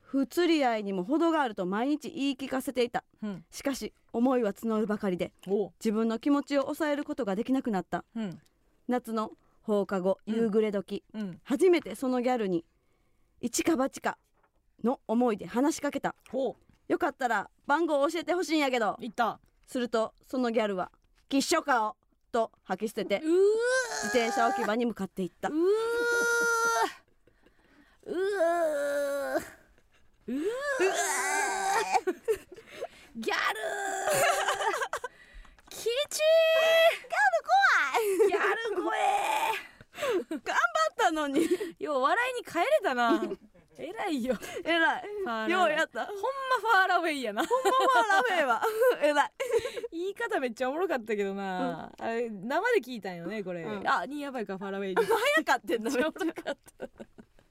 [0.00, 3.04] 不釣り合いにも程があると毎日言い聞かせていた。
[3.22, 3.44] うん。
[3.52, 5.70] しかし思いは募るばかりでお。
[5.78, 8.04] 自分の気持ちを抑えることができなくなった。
[8.16, 8.40] うん。
[8.88, 9.30] 夏の
[9.62, 11.38] 放課後うん夕暮れ時、うん。
[11.44, 12.64] 初めてそのギャルに
[13.40, 14.18] 一か八か
[14.82, 16.14] の思いで話しかけた。
[16.30, 16.56] ほ
[16.88, 18.96] よかったら番号教えてほしいんやけど。
[18.98, 19.38] ういった。
[19.66, 20.90] するとそのギャルは
[21.28, 21.94] 「きっしょ顔」
[22.32, 25.48] と吐き捨てて自転車置き場に向かっていった。
[25.48, 25.56] うー。
[28.06, 28.14] うー。
[30.28, 30.40] うー。
[33.16, 33.60] ギャル。
[35.70, 37.58] キチギャル怖
[38.00, 38.28] い。
[38.28, 38.38] ギャ
[38.76, 38.82] ル
[39.98, 41.46] あったのに。
[41.78, 43.20] よう笑いに帰れたな。
[43.78, 44.36] 偉いよ。
[44.64, 45.00] えら
[45.46, 46.04] いようやった。
[46.04, 46.24] ほんほん
[46.62, 47.42] まファーラウェイやな。
[47.42, 48.62] まラフェイは。
[49.00, 49.30] えらい。
[49.92, 53.88] 言い方めっちゃおもろかったけどな、あれ生で聞いたんよねこれ、うん。
[53.88, 56.88] あにやばいかファラウェイに早かってんのめっちゃおもろかった。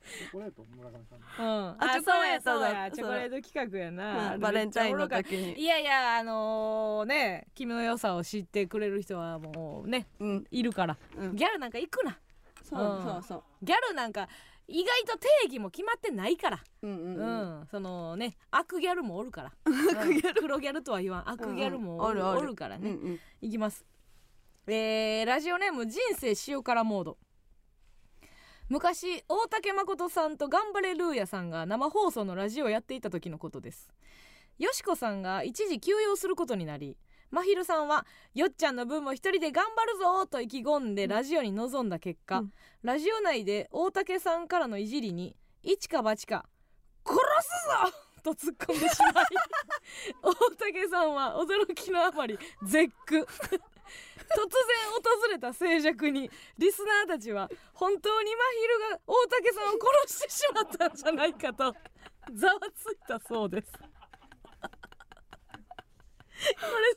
[0.07, 1.69] チョコレート村上さんの。
[1.69, 2.53] うん、あチョコレートだ。
[2.53, 4.39] そうやそうやチョコレート企画やな、うん。
[4.41, 5.53] バレンタインの時に。
[5.53, 10.45] たいやいやあのね君の良さを知ってくれる人はもうねうん。
[10.51, 10.97] いるから。
[11.17, 11.35] うん。
[11.35, 12.17] ギャルなんか行くな
[12.69, 13.03] そううん。
[13.03, 13.43] そうそう。
[13.63, 14.27] ギャルなんか
[14.67, 16.63] 意外と定義も決まってないから。
[16.81, 17.25] うんうんう、う
[17.59, 17.61] ん。
[17.61, 19.51] んそのね悪ギャルもおるから。
[19.95, 20.41] 悪ギャル。
[20.41, 21.29] 黒ギャルとは言わん。
[21.29, 22.41] 悪ギャルもおる,、うんうるおる。
[22.41, 23.19] おるからね、うんうん。
[23.41, 23.85] いきます。
[24.67, 27.17] えー、ラジオネーム人生塩辛モード。
[28.69, 33.89] 昔大竹誠さんと頑張れルーヤさんが生放送のラジオをやっていた時のことです。
[34.59, 36.97] よしこさんが一時休養することになり
[37.29, 42.51] まひるさんはよっちゃんの分も一人で頑張るぞと意気込んでラジオに臨んだ結果、うん。
[42.83, 46.45] ラジオ内で大竹さんからのいじりに一か八か
[47.05, 49.25] 殺すぞと突っ込んでしまい
[50.21, 53.27] 大竹さんは驚きのあまり絶句。
[54.27, 54.49] 突然
[54.91, 61.73] 訪れた静寂にリスナーたちは本当に真昼が大竹さんを殺してしまったんじゃないかと
[62.33, 63.71] ざわついたそうです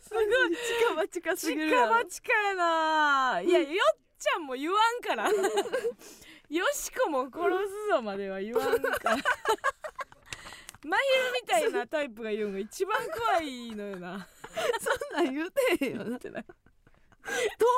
[0.01, 0.27] すごい。
[0.29, 3.41] 近場近すぎる近場近やな。
[3.43, 5.31] いやよっちゃんも言わんから。
[6.51, 9.17] よしこも殺すぞまでは言わんから。
[10.83, 14.29] 真昼みたいなタイプが言うのが一番怖いのよな。
[14.81, 16.19] そんなん言うてへんよな。
[16.19, 16.31] ど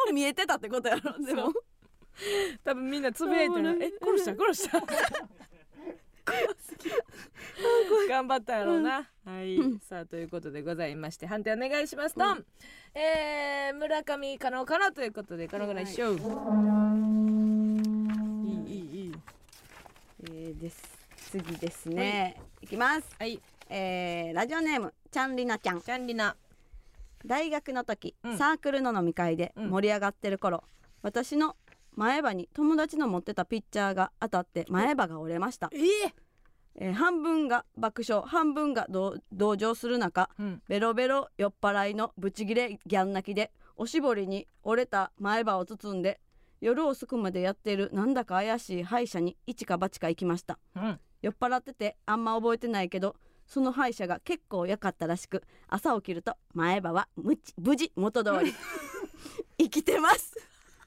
[0.08, 1.24] う見えてたってことやろ。
[1.24, 1.52] でも。
[2.64, 3.78] 多分みんなつぶやいてる。
[3.82, 4.80] え殺した殺した
[8.08, 12.14] 頑張ったやろうな、はい、さあということでございまして判定お願いします。
[12.14, 12.46] と、うん
[12.94, 16.18] えー、村上可能かなということで可能がないっしょ、い、い
[18.66, 19.14] いいいい
[20.24, 20.82] えーです。
[21.16, 22.40] 次ですね。
[22.60, 22.66] い。
[22.66, 23.16] きます。
[23.18, 23.40] はい。
[23.68, 25.80] えーラジオネームちゃんりなちゃん。
[25.80, 26.36] チャンリナ。
[27.24, 28.38] 大学の時、うん。
[28.38, 29.70] サークルの飲み会でうん。
[29.70, 30.62] 盛り上がってる頃、
[31.02, 31.56] 私の
[31.94, 35.78] 前歯に友達の持ってたピッチャーが当たって前歯が折れました、え？
[36.74, 40.62] えー半分が爆笑半分が同同情する中うん。
[40.68, 46.20] ベロベロ酔っ払いのブチギレギャン泣きでおしぼりに折れた前歯を包んで
[46.60, 50.58] 夜遅くまでやってるなんだか怪しい歯医者に一か八か行きました。
[50.76, 51.00] うん。
[51.20, 53.16] 酔っ払っててあんま覚えてないけど
[53.46, 57.36] その歯医者が結構良かったらしく朝起きると前歯は無
[57.76, 58.54] 事元通り
[59.58, 60.34] 生きてます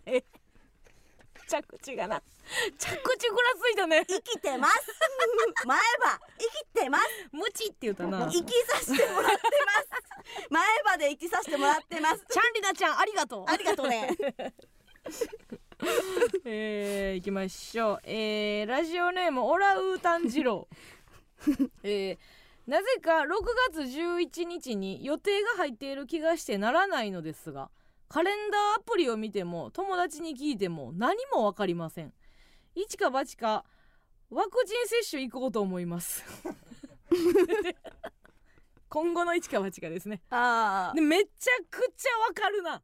[1.48, 2.22] 着地がな。
[2.78, 4.06] 着地ぐらついたね。
[4.08, 4.94] 生きてます。
[5.66, 7.06] 前歯生きてます。
[7.32, 8.30] 無知って言ったな。
[8.32, 9.42] 生きさせてもらってま
[10.44, 10.48] す。
[10.50, 12.26] 前歯で生きさせてもらってます。
[12.30, 13.46] チャンリナちゃんありがとう。
[13.48, 14.10] ありがとうね。
[16.46, 20.68] えー、いきましょう、えー、ラジオネームオラウータン二郎
[21.84, 22.18] えー、
[22.68, 23.28] なぜか6
[23.72, 27.70] 月11日に予定が入っている気がしてならないのですが
[28.16, 32.14] カレンダーアプリを見ても友達に聞いても何も分かりません。
[32.74, 33.66] 一か八か
[34.30, 36.24] ワクチン接種行こうと思います。
[38.88, 40.22] 今後の一か八かですね。
[40.30, 41.30] あでめちゃ
[41.70, 42.82] くちゃわかるな。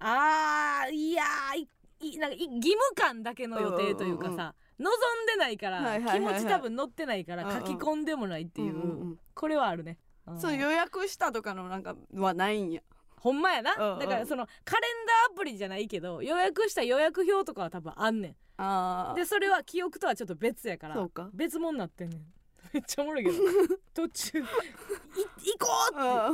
[0.00, 1.58] あーいやー
[2.04, 4.90] いいなんかい義務感だけの予定というかうんうんさ望
[5.22, 6.34] んでないから、はいはいはいはい。
[6.34, 9.18] 気持ち多分乗ってないから書き込んでもないっていう、うんうんうん。
[9.32, 10.40] これはあるね、うん。
[10.40, 12.82] そう予約したとかのなんかはないんや
[13.24, 13.98] ほんまやな、うんうん。
[14.00, 21.30] だからそのカレンダーアプリじゃないけど予約した予約表とかは多分あんねあんでそれは記憶とはちょっと別やからそうか。
[21.32, 22.20] 別物になってんねん。
[22.74, 23.38] めっちゃおもろいけど。
[23.94, 24.38] 途中。
[24.40, 24.46] い行
[25.58, 26.30] こうあ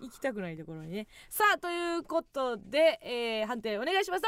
[0.00, 1.08] 行きたくないところにね。
[1.28, 4.22] さあということで、えー、判定お願いします。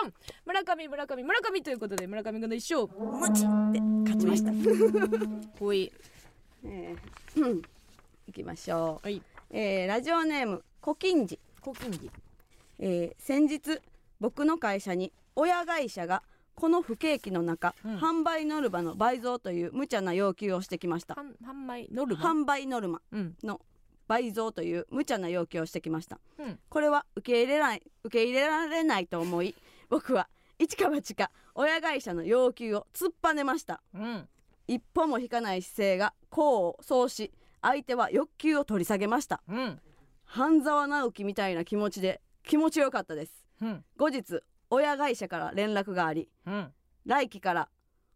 [0.45, 4.51] 村上村上村上ということで村上君の一勝無知って勝ちました。
[5.61, 5.92] ほい。
[6.64, 7.62] えーうん。
[8.26, 9.22] 行きましょう、はい。
[9.51, 11.38] えーラジオネームコキンジ、
[12.78, 13.80] えー先日
[14.20, 16.22] 僕の会社に親会社が
[16.54, 17.96] この不景気の中、うん。
[17.98, 21.14] 販売ノルマの倍増という無茶な要求をしてきました。
[21.14, 23.36] 販販売ノルマ販売ノルマうん。
[23.42, 23.60] の
[24.06, 26.20] 倍増という無茶な要求をしてきました。
[26.38, 26.58] うん。
[26.68, 29.54] これは受け入れない受け入れられないと思い
[29.88, 33.82] 僕は一か八か親会社の要求を突っぱねました。
[33.94, 34.28] うん。
[34.68, 39.42] 一歩も引かない姿勢が功を奏し相手は欲求を取り下げました。
[39.48, 39.80] うん
[40.25, 43.33] 半沢直樹みたいな気持ちで気持ちよかったです。
[43.62, 43.85] うん。
[43.97, 46.72] 後日親会社から連絡がありうん。
[47.07, 47.68] 来期から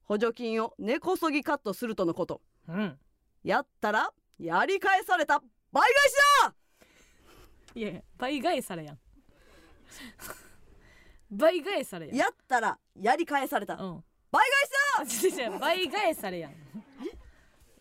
[0.05, 2.41] 補助金を根こそぎカットするとのこと。
[2.69, 2.99] うん。
[3.45, 5.43] やったらやり返された。
[5.73, 6.55] 倍返しだ！
[7.75, 8.99] いや倍返されやん。
[11.31, 12.17] 倍返されやん。
[12.17, 13.75] やったらやり返された。
[13.75, 14.05] うん。
[14.31, 14.43] 倍
[14.99, 16.55] あ違う違う倍返されやん。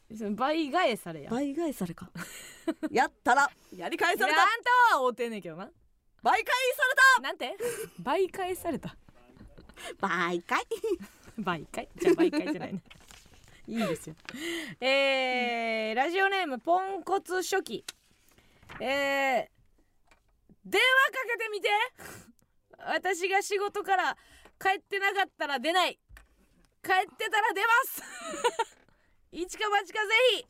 [0.35, 1.33] 倍返されやん。
[1.33, 2.09] 倍返されか
[2.91, 3.49] やったら。
[3.75, 4.39] やり返された。
[4.39, 5.65] いやあんたは会うてんねんけどな。
[6.23, 7.57] 媒介さなんて？
[7.99, 8.89] 倍返された。
[8.89, 8.95] れ
[9.99, 10.65] た媒介？
[11.37, 12.81] 倍回じゃあ倍回じゃないね。
[13.67, 14.15] いいですよ。
[14.79, 17.85] えー、ラジオネームポンコツ初期。
[18.79, 19.47] えー、
[20.65, 21.69] 電話かけてみて。
[22.79, 24.17] 私が仕事から
[24.59, 25.99] 帰ってなかったら出ない。
[26.83, 28.03] 帰ってたら出ます。
[29.31, 30.47] 一か八かぜひ。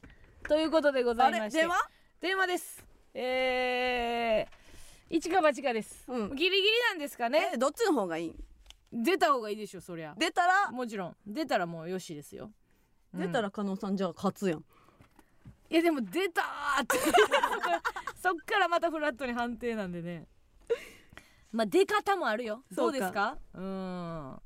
[0.47, 1.57] ということでござあいまして。
[1.57, 1.89] れ電話？
[2.20, 2.84] 電話です。
[3.13, 6.36] えー、一か八かです、うん。
[6.36, 7.51] ギリギリなんですかね。
[7.53, 8.36] えどっちの方がいい
[8.91, 10.15] 出た方がいいでしょそりゃ。
[10.18, 10.72] 出たら？
[10.72, 11.15] もちろん。
[11.28, 12.49] 出たらもうよしですよ、
[13.13, 13.20] うん。
[13.20, 14.63] 出たら加納さんじゃあ勝つやん。
[15.70, 16.97] いやでも出たーって。
[18.20, 20.26] そっからまたフラットに判定なんでね。
[21.53, 22.63] まあ出方もあるよ。
[22.72, 23.38] どそうですか。
[23.53, 24.41] うん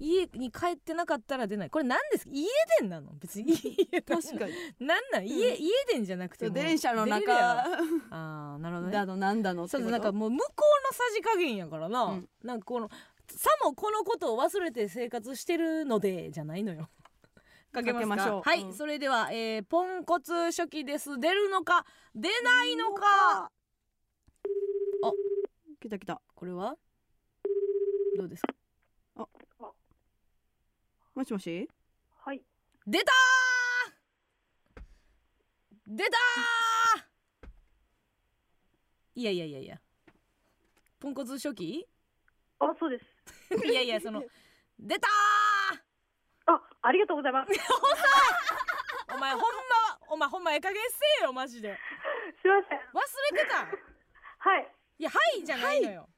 [0.00, 1.70] 家に帰ってなかったら出ない。
[1.70, 2.24] これ何です？
[2.24, 2.46] か家
[2.80, 3.12] 電なの？
[3.20, 3.52] 別に。
[3.92, 4.54] 家確かに。
[4.80, 5.26] なんなん？
[5.26, 6.54] 家,、家電じゃなくても。
[6.54, 7.32] 電車の中。
[8.10, 8.92] ああなるほどね。
[8.92, 11.88] だのなんだのってそうなんかもう向こうのさじ加減やから。
[11.90, 12.28] な、うん。
[12.42, 12.88] なんかこの
[13.28, 16.88] さもこのことを忘れて生活してるのでじゃないのよ。
[17.70, 18.42] かけましょう。
[18.42, 18.74] はい、うん。
[18.74, 21.20] それでは、えー、ポンコツ初期です。
[21.20, 21.84] 出るのか？
[22.14, 23.50] 出ないのか？
[25.78, 26.20] 来た来た。
[26.34, 26.76] これは？
[28.16, 28.54] どうですか？
[31.20, 31.68] もしもし？
[32.24, 32.40] はい。
[32.86, 34.82] 出たー
[35.86, 37.48] 出たー
[39.16, 39.78] いやいやいやいや
[40.98, 41.86] ポンコツ初期？
[42.58, 43.04] あ、そうです。
[43.70, 44.24] いやいやその
[44.78, 45.08] 出た
[46.46, 47.52] あ、ありがとうございます。
[47.52, 47.54] ー
[49.14, 49.46] お前ほんま
[50.08, 51.76] お前ほんまええ加減せえよマジで
[52.40, 52.78] すいません。
[52.78, 52.82] 忘
[53.34, 53.68] れてたん
[54.38, 54.74] はい。
[54.98, 56.08] いやはいじゃないのよ、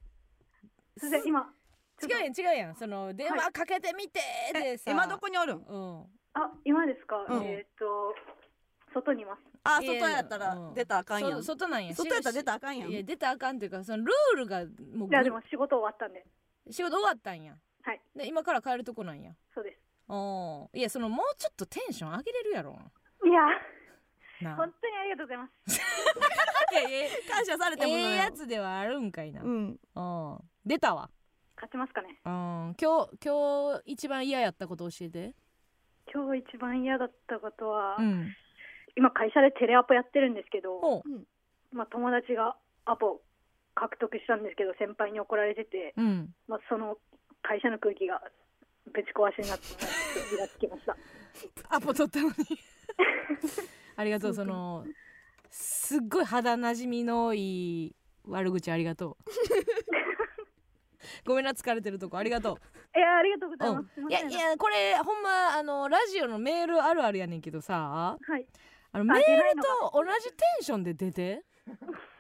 [0.97, 1.53] すいません、今。
[2.03, 2.75] 違うやん違うやん。
[2.77, 4.21] その電話かけてみて
[4.53, 5.59] でさ、今どこにおるん？
[5.59, 6.01] うん。
[6.35, 7.25] あ、今ですか？
[7.29, 7.45] うん。
[7.45, 8.15] えーっと。
[8.95, 9.41] 外にいます。
[9.65, 10.75] あいや外やったらうん。
[10.75, 11.31] 出たらあかんやん。
[11.43, 11.95] そ外なんや。
[11.95, 12.91] 外やったら出たらあかんやん。
[12.91, 16.25] いや出たらあかんっていうかそのルールがもういや、でも仕事終わったんで。
[16.71, 17.55] 仕事終わったんや。
[17.83, 18.01] はい。
[18.15, 19.33] で今から帰るとこなんや。
[19.55, 19.79] そうで
[20.09, 22.79] おいやそのもうちょっとテンション上げれるやろ。
[23.21, 23.29] す。
[23.29, 23.41] いや、
[24.43, 25.81] な本当にありがとうございます。
[26.73, 29.81] いやええ 感謝されてもええやつではあるんかいな、うん。
[29.95, 31.09] うん出たわ
[31.63, 32.19] 勝ちますかね。
[32.27, 32.75] うん。
[32.75, 35.35] 今日今日一番嫌やったこと教えて。
[36.13, 38.35] 今日一番嫌だったことは、うん。
[38.97, 41.03] 今会社でテレアポやってるんですけど、ほ
[41.73, 43.23] まあ友達がアポ
[43.77, 46.35] 獲得したんですけど、先輩に怒られてて、ううん。
[46.49, 46.97] まあその
[47.43, 48.21] 会社の空気が
[48.93, 49.65] ぶち壊しになって、
[50.35, 50.97] イラつきました。
[51.71, 52.35] アポ取ったのに。
[53.95, 54.35] ありがとう。
[54.35, 54.85] その
[55.49, 57.97] すっごい肌なじみのいい
[58.27, 59.25] 悪口ありがとう
[61.25, 62.19] ごめんな疲れてるとこ。
[62.19, 62.59] ありがと
[62.97, 63.95] いや、ありがとうござう、いうます。
[63.95, 64.27] すいません。
[64.29, 68.17] んいやいやこれほんまあのラジオのメールあるあるやねんけどさ。
[68.21, 68.47] はい。
[68.93, 71.43] あのメールと同じテンションで出て。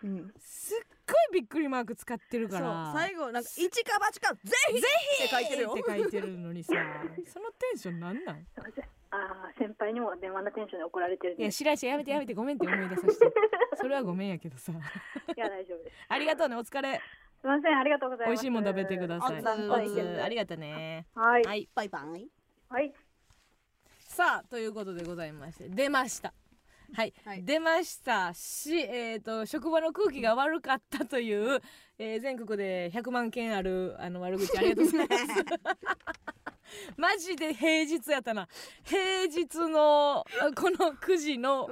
[0.04, 0.32] うん。
[0.38, 4.88] すっごいびっくりマーク使ってるそうから最後なんか一か八かぜひぜ
[5.18, 5.70] ひって書いてるよ。
[5.72, 6.72] って書いてるのにさ。
[7.26, 8.46] そのテンションなんなん？
[8.46, 8.84] すいません。
[9.10, 11.42] ああ、先輩にも電話のテンションで怒られてるんで。
[11.42, 12.32] いやい白石やめてやめて。
[12.32, 13.32] ごめんって思い出させて。
[13.76, 14.72] それはごめんやけどさ。
[15.36, 15.96] や、大丈夫です。
[16.08, 16.56] ありがとうね。
[16.56, 17.00] お疲れ
[17.42, 18.36] すいません、ありがとうございます。
[18.36, 19.40] 美味しいもん食べてください。
[19.40, 21.06] おつおつはいありがとね。
[21.12, 21.42] はい。
[21.42, 21.68] はい。
[21.74, 22.28] バイバイ。
[22.68, 22.92] はい。
[24.06, 25.68] さあということでございまして。
[25.68, 26.32] 出ました
[26.94, 27.44] はい、はい。
[27.44, 31.60] 出ましたし、えー、と職場の空気が悪かったという、
[31.98, 35.22] えー全国で100万件あるあの悪口ありがとうございます。
[36.96, 38.48] マジで平日やったな。
[38.84, 40.24] 平日のあ
[40.54, 41.68] この9時の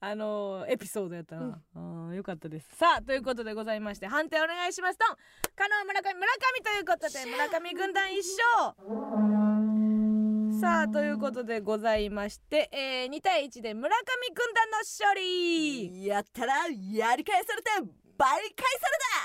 [0.00, 2.68] あのエピソードやったな、あーよかったです。
[2.76, 4.98] さあということでございまして判定お願いします。
[4.98, 5.04] と
[5.56, 8.24] 加納村上村上ということで村上軍団一
[8.66, 9.49] 勝
[10.60, 14.04] さあということでございまして、えー、2対1で村上
[14.34, 16.04] 軍団の勝利。
[16.04, 17.70] やったらやり返されて
[18.18, 18.66] 倍返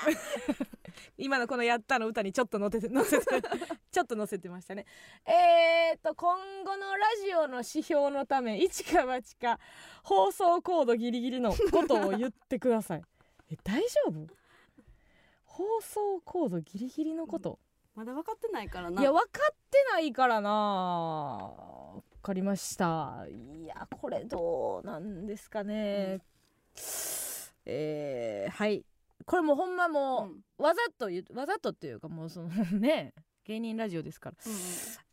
[0.06, 0.14] され
[0.56, 0.66] た。
[1.18, 3.24] 今のこの「やった」の歌にちょっと乗せて乗せて
[3.92, 4.86] ちょっと乗せてましたね。
[5.26, 9.60] えー、と今後のラジオの指標のため一か八か
[10.04, 13.02] 放送コードギリギリのことを言ってください。
[13.50, 14.26] え大丈夫？
[15.44, 17.58] 放送コードギリギリのこと
[17.96, 19.00] まだ分かってないからな。
[19.00, 21.50] いや分かってないからな。
[21.94, 23.24] 分かりました。
[23.30, 26.20] いやこれどうなんですかね、
[27.64, 28.84] えー、はい。
[29.24, 30.64] これもうほんまもう、うん。
[30.64, 34.36] わざとわざとっていうかもうそのね芸人ラジオですから。
[34.44, 34.58] うんうん。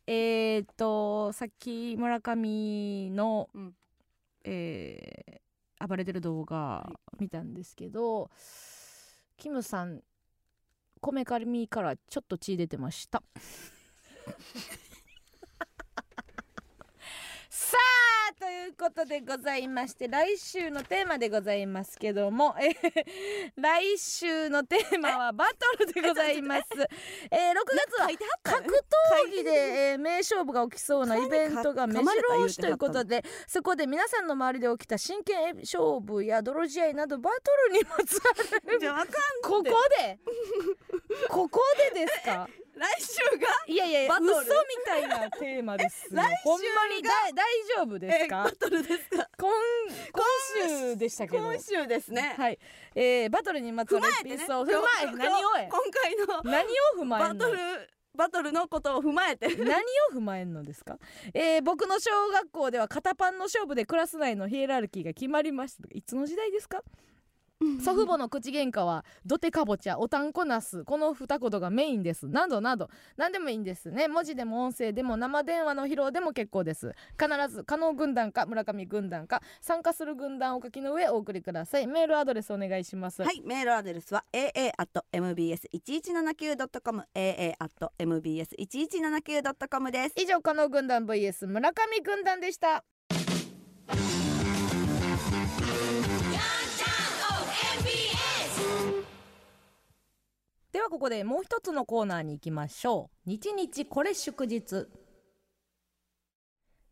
[0.06, 3.74] えー、っとさっき村上の、うん。
[4.44, 5.44] えー
[5.86, 8.30] 暴れてる動画見たんですけど、
[9.36, 10.00] キムさん
[11.04, 13.22] こめかみからちょっと血出てました。
[17.64, 17.78] さ
[18.30, 22.74] あということでございまして来週のテーマでございますけども、えー
[23.56, 25.46] 来週のテーマはバ
[25.78, 26.62] トルでございます。
[26.74, 27.54] えー、6
[27.86, 28.08] 月は
[28.42, 38.20] 格闘技で、えー名勝負が起きそうなイベントが目白押しということでそこで皆さんの周りで起きた真剣勝負や泥試合などバトルにまつわ
[38.72, 38.78] る。
[39.42, 39.64] ここ
[39.98, 40.18] で？
[41.30, 41.60] ここ
[41.94, 42.48] でですか？
[42.76, 44.30] 来週がいやいやバトル？
[44.32, 44.48] 嘘み
[44.84, 46.16] たいなテーマですよ。
[46.22, 47.46] 来週がほんまにだ大
[47.76, 48.46] 丈夫ですか？
[48.48, 49.28] えバトルですか？
[49.38, 49.50] 今
[50.12, 51.42] 今週でしたけど。
[51.44, 52.34] 今週ですね。
[52.36, 52.58] はい、
[52.94, 54.72] えー、バトルにまつわるエピソード。
[54.72, 55.68] 踏まえ何をえ？
[55.70, 56.64] 今回の何
[56.98, 57.58] を踏まえバトル
[58.16, 59.48] バトルのことを踏まえて。
[59.56, 59.80] 何
[60.12, 60.98] を踏まえんのですか、
[61.32, 65.88] えー、僕の小学校では肩パンの勝負でクラス内のヒエラルキーが決まりました。
[65.92, 66.82] いつの時代ですか？
[67.84, 72.26] 祖父母の口喧嘩は土手かぼちゃおたんこなすこの二言がメインです。
[72.28, 72.88] などなど。
[73.16, 74.08] 何でもいいんですね。
[74.08, 76.92] 文字でも音声でも生電話の披露でも結構です。
[77.20, 81.86] 必ず加納軍団か村上軍団か参加する軍団をお書きの上お送りください。
[81.86, 83.22] メールアドレスお願いします。
[83.22, 83.42] はい。
[83.44, 90.14] メールアドレスは aa.mbs1179.com aa.mbs1179.com です。
[90.16, 92.84] 以上加納軍団 vs 村上軍団でした
[100.74, 103.30] ではここでもう一つのコーナーに行きましょう。
[103.30, 104.88] 日日これ祝日。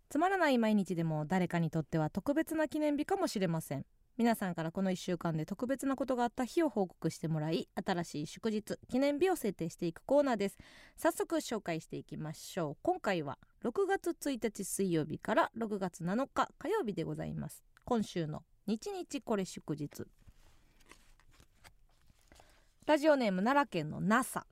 [0.09, 3.85] つまらない毎日でも誰かにとっては特別な記念日かもしれません。
[4.17, 10.59] 皆さんからこの1週間で特別なことがあった日を報告してもらい新しい祝日記念日を制定していくコーナーです。
[10.97, 12.77] 早速紹介していきましょう。
[12.83, 17.65] 今回は6月1日水曜日から6月7日火曜日でございます。
[17.85, 20.07] 今週の日日これ祝日。
[22.85, 24.45] ラジオネーム奈良県の NASA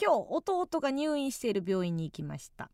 [0.00, 2.70] 今日弟が入院している病院に行きました。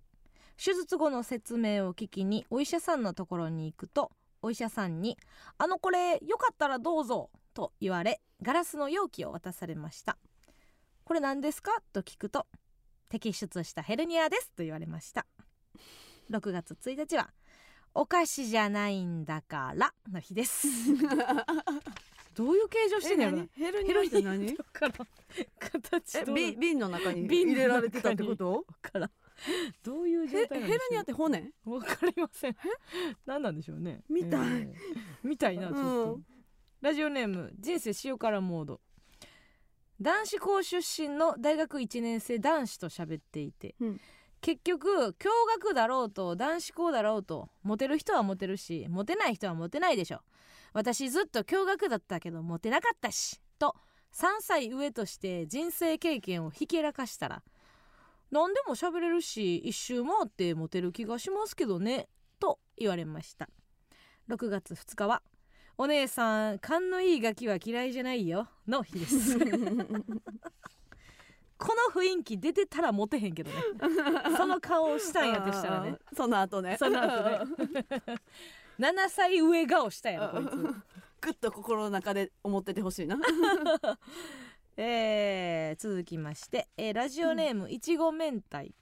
[0.57, 5.19] 手術後の説明を聞きにお医者さんのところに行くとお医者さんに
[5.59, 10.17] 「あのこれよかったらどうぞ」と言われガラスの容器を渡されました。
[11.03, 12.47] これ何ですかと聞くと
[13.11, 15.27] 摘出したヘルニアですと言われました。
[16.31, 17.33] 6月1日は
[17.95, 20.69] お菓子じゃないんだからの日です。
[22.35, 23.47] どういう形状してんのやろな。
[23.53, 24.01] ヘルニア？
[24.01, 24.93] って何だから
[25.59, 28.53] 形えどうび瓶の中に入れられてたってこと？
[28.53, 29.11] わからん。
[29.83, 31.51] どういう状ヘ態なんヘルニアって骨？
[31.65, 32.57] わかりません。
[33.27, 34.03] 何なんでしょうね。
[34.09, 34.41] みたい。
[34.41, 34.73] えー
[35.23, 36.27] みたいなちょっと、うん
[36.81, 38.81] ラジオネーム人生塩辛モード。
[40.01, 44.01] 男子校出身の大学1年生男子と喋っていて、うん。
[44.41, 50.23] 結局共学だろうと男子校だろうとモテる人はモテるしモテない人はモテないでしょ
[50.73, 53.75] 私ずっと共学だったけどモテなかったしと
[54.15, 57.43] 3歳上として人生経験をひけらかしたら
[58.31, 62.09] 何でも喋れるし一周回ってモテる気がしますけどね
[62.41, 63.49] と言われました。
[64.29, 65.23] 6月2日は
[65.77, 69.39] お姉さん勘のいいガキは嫌いじゃないよの日です。
[71.59, 73.57] この雰囲気出てたらモテへんけどね。
[74.37, 75.91] その顔をしたんやとしたらね。
[75.91, 76.77] うんその後ね。
[76.79, 77.39] その後ね
[78.79, 80.57] 7歳上顔したやろこいつ。
[81.21, 83.17] ぐっと心の中で思っててほしいな。
[84.77, 88.75] えー続きまして、えーラジオネームいちご明太。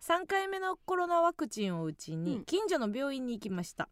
[0.00, 2.24] 3回目のコロナワクチンを打ちうん。
[2.24, 3.88] に近所の病院に行きました、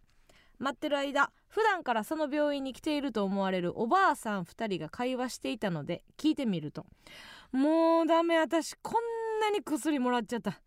[0.59, 6.87] 待ってる間普段からその病院に来ていると思われるおばあさん2人が会話していたので聞いてみると
[7.53, 10.61] 「もうダメ私こんなに薬もらっちゃった」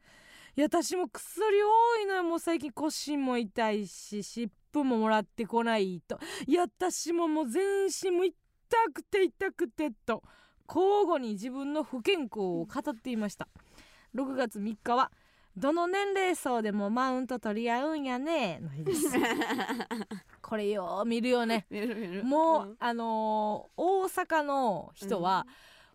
[0.58, 2.24] いや私も薬多いのよ。
[2.24, 6.20] もう最近腰も痛いし湿布ももらってこないと。
[6.48, 8.36] いや私ももう全身も痛
[8.92, 10.24] くて痛くてと
[10.68, 13.48] 交互に自分の不健康を語っていました。
[14.16, 15.12] 6月3日は
[15.56, 19.10] どの年齢層でもマウント取り合うんやねの日です。
[20.42, 21.68] これよう見るよね。
[21.70, 22.24] 見る見る。
[22.24, 22.76] もう、ん。
[22.80, 25.46] あのー大阪の人は、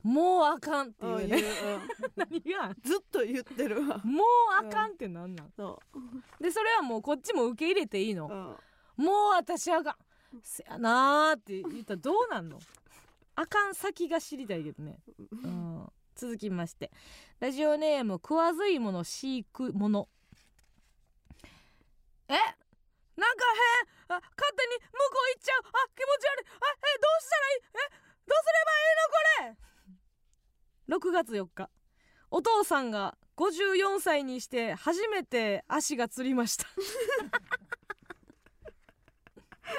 [0.03, 1.43] もうあかんっていうね、
[2.17, 3.99] 何がずっと言ってるわ。
[4.05, 5.81] もうあかんってなんなん、そ
[6.41, 8.29] でそれはもうこっちも受け入れていいの？
[8.97, 9.97] もう私あかん。
[10.43, 12.59] せやなーって言ったらどうなんの？
[13.37, 14.99] あかん先が知りたいけどね、
[15.31, 16.91] うん、続きまして。
[17.39, 20.09] ラジオネーム食わず芋の飼育物
[22.29, 22.35] え？
[22.35, 22.39] な
[23.33, 23.45] んか
[24.09, 25.61] 変あ勝手に向こう行っちゃう？
[25.61, 26.47] あ気持ち悪い。
[26.49, 27.61] あえどうしたらいい？
[27.61, 27.79] え？
[28.27, 29.72] どうすればいいのこれ？
[30.89, 31.69] 6月4日。
[32.31, 36.67] お父さんが54歳にして初めて足がつりました。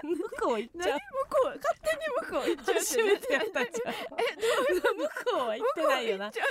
[0.02, 1.00] 向こう行っちゃう。
[1.00, 3.62] 向こう勝手に向こう行っちゃう初めてやった。
[3.62, 4.02] んじゃんえ向
[5.32, 6.32] こうは行ってないよな。
[6.32, 6.42] 感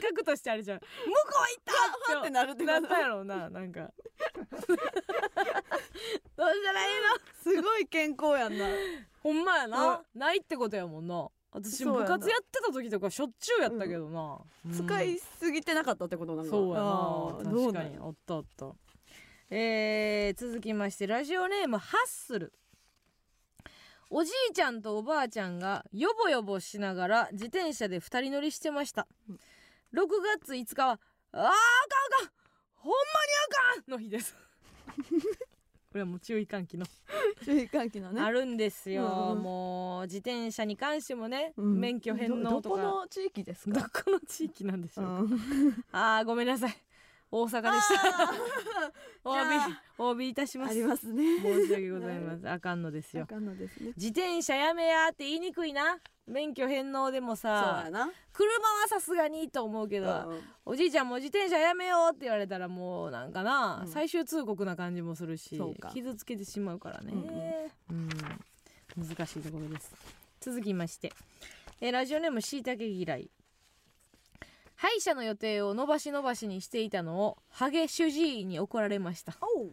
[0.00, 0.78] 覚としてあるじゃん。
[0.78, 1.12] 向こう行
[1.60, 1.64] っ
[2.06, 3.80] たってなるってなったやろうななんか。
[3.80, 3.86] ど
[6.44, 7.08] うしたらいいの？
[7.42, 8.66] すごい健康やんな。
[9.22, 14.72] ほんまやな、ないってことやもんな私部活やってた時とかしょっちゅうやったけどな、うん。
[14.72, 17.52] 使いすぎてなかったってことなのそうやな。
[17.52, 17.98] 確かに。
[18.00, 18.72] あったあった。
[19.50, 22.52] えー、続きましてラジオネームハッスル。
[24.08, 29.06] おじいちゃんとおばあちゃんがヨボヨボしながら自転車で二人乗りしてました。
[29.28, 29.40] うん
[29.94, 30.06] 6
[30.40, 30.98] 月5日は
[31.32, 31.50] あーあかんあ
[32.20, 32.30] かん。
[32.76, 33.02] ほんまに
[33.76, 34.34] あかんの日です
[35.92, 36.86] これはもう注意喚起の。
[37.44, 38.22] 注意喚起のね。
[38.22, 41.78] あるんですよ、うんもう自転車に関してもね、うん。
[41.78, 45.84] 免許返納とどどこかの地域ですどかこの地域なんでしょうか、うん。
[45.92, 46.74] あーごめんなさい
[47.34, 48.24] 大阪でした。
[48.24, 48.32] あ
[49.24, 50.74] お詫びお詫びいたします。
[50.74, 51.40] りますね。
[51.40, 52.52] 申し訳ございません。
[52.52, 53.22] あかんのですよ。
[53.22, 53.92] あかんのですね。
[53.96, 55.98] 自転車やめやって言いにくいな。
[56.26, 57.84] 免許返納でもさ
[58.32, 63.88] 車はさすがにいいと思うけど、うんおじいちゃんも自転車やめようって言われたらもうなんかな、うん。
[63.88, 65.60] 最終通告な感じもするし
[65.92, 67.12] 傷つけてしまうからね。
[67.90, 68.08] うん、
[68.96, 69.92] 難しいところです。
[70.38, 71.12] 続きまして、
[71.80, 73.30] えーラジオネームしいたけ嫌い
[74.82, 79.32] 歯医者の予定を延ばし延ばしにしていたのをハゲ主治医に怒られました。
[79.40, 79.70] おう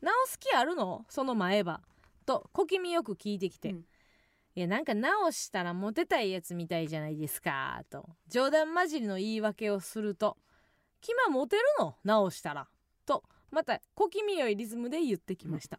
[0.00, 1.80] 直す気あるのその前歯
[2.26, 3.84] と小気味よく聞いてきて、うん
[4.54, 10.36] いやなんか直したらモテたいやつみたいじゃないですかと冗談交じりの言い訳をすると
[11.00, 12.68] 「キマモテるの直したら」
[13.06, 15.78] とまた小気味よいリズムで言ってきました、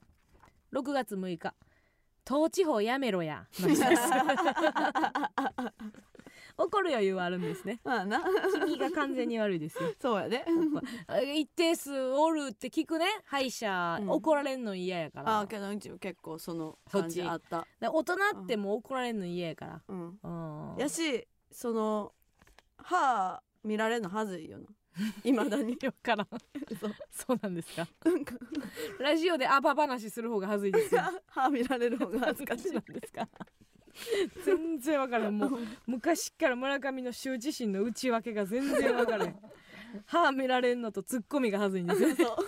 [0.72, 1.54] 6月6日
[2.28, 3.46] 「統治法やめろや」
[6.58, 7.80] 怒る余裕はあるんですね。
[7.84, 8.24] まあな。
[8.66, 9.94] 君が完全に悪いですよ。
[10.00, 10.46] そうやで。
[11.08, 13.06] あ一定数おるって聞くね。
[13.26, 14.10] 歯医者、うん。
[14.10, 15.38] 怒られんの嫌やから。
[15.38, 17.68] ああけどうちも結構その感じあった。
[17.80, 20.20] だ大人ってもう怒られんの嫌やから、うん。
[20.74, 22.14] うん、やしその
[22.78, 24.66] 歯見られるのはずいよな
[25.24, 25.78] いまだに。
[25.82, 26.28] よからん。
[26.80, 27.88] そうそうなんですか。
[29.00, 31.02] ラジオでアバ話する方が恥ずいですよ。
[31.28, 32.72] 歯見られる方が恥ずかしい。
[32.72, 33.28] なんですか。
[34.46, 35.38] 全然わからん。
[35.38, 39.36] もう昔っから村上の羞恥心の内訳が全然わからん。
[40.06, 42.38] 歯見られんのとツッコミが恥ずいんですよ。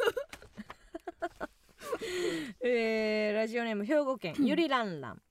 [2.62, 5.22] えーラジオネーム兵庫県ゆりらんらん。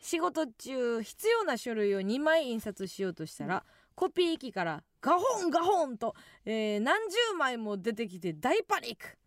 [0.00, 3.64] 仕事中必要な書類を2枚印刷しようとしたら、
[3.98, 9.18] コピー機からガホンガホンと、えー何十枚も出てきて大パニック。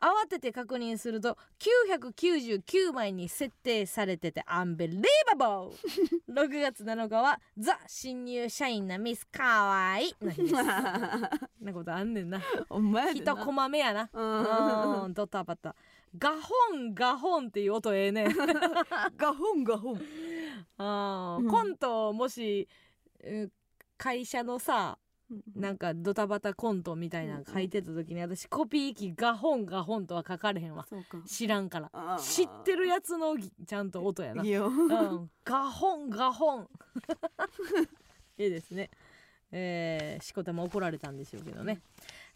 [0.00, 5.02] 慌てて確認すると999枚に設定されててアンベリー
[5.38, 5.72] バボー。
[6.30, 10.14] 6月7日はザ新入社員なミスかわいい。
[10.20, 12.38] の日ですなことあんねんな。
[12.68, 14.10] お前一コマ目やな。
[14.12, 15.04] うん。
[15.04, 15.74] うんドタバタ
[16.18, 18.26] ガホンガホンっていう音ええね
[19.16, 20.00] ガホンガホン。
[20.76, 21.50] あーうん。
[21.50, 22.68] コントもし
[23.24, 23.52] うん
[23.98, 24.98] 会社のさ
[25.54, 30.86] なんかドタバタコントみたいなの書いてた時に私コピー機ガホンガホンとは書かれへんわ。
[31.26, 32.18] 知らんから。
[32.18, 34.68] 知ってるやつのぎちゃんと音やな、いいよ。
[34.68, 36.68] うん、ガホンガホン。
[38.38, 38.88] いいですね。
[39.52, 41.80] えー、しこたま怒られたんでしょうけどね、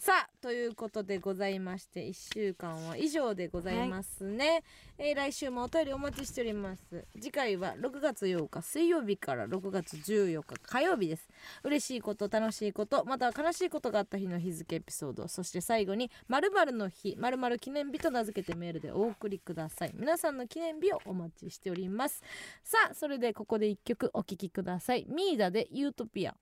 [0.04, 4.64] さあということでございまして1週間は以上でございますね、
[4.98, 7.04] えー来週もお便りお待ちしております。
[7.20, 11.28] 次回は6月8日水曜日から6月14日火曜日です。
[11.62, 19.92] 嬉しいこと楽しいことまたは悲しいことがあった日の日付エピソードそして最後に〇〇の日〇〇記念日と名付けてメールでお送りください。
[19.94, 22.24] 皆さんの記念日をお待ちしております。
[22.64, 25.06] さあそれでここで一曲お聴きください。
[25.08, 26.34] ミーダでユートピア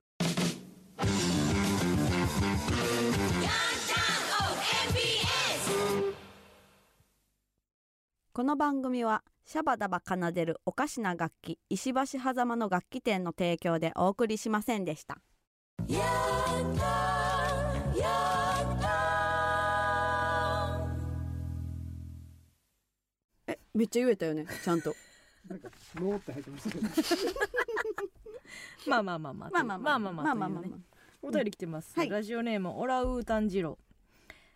[8.33, 15.19] この番組はシャバダバ奏でるおかしな楽器石橋狭間の楽器店の提供でお送りしませんでした。
[23.49, 24.95] えめっちゃ言えたよねちゃんと。
[25.97, 26.89] ローって入ってましたけど。
[28.87, 30.71] まあまあまあまあまあまあまあまあまあまあまあね
[31.21, 33.77] お便り来てます、はいラジオネームオラウータンジロ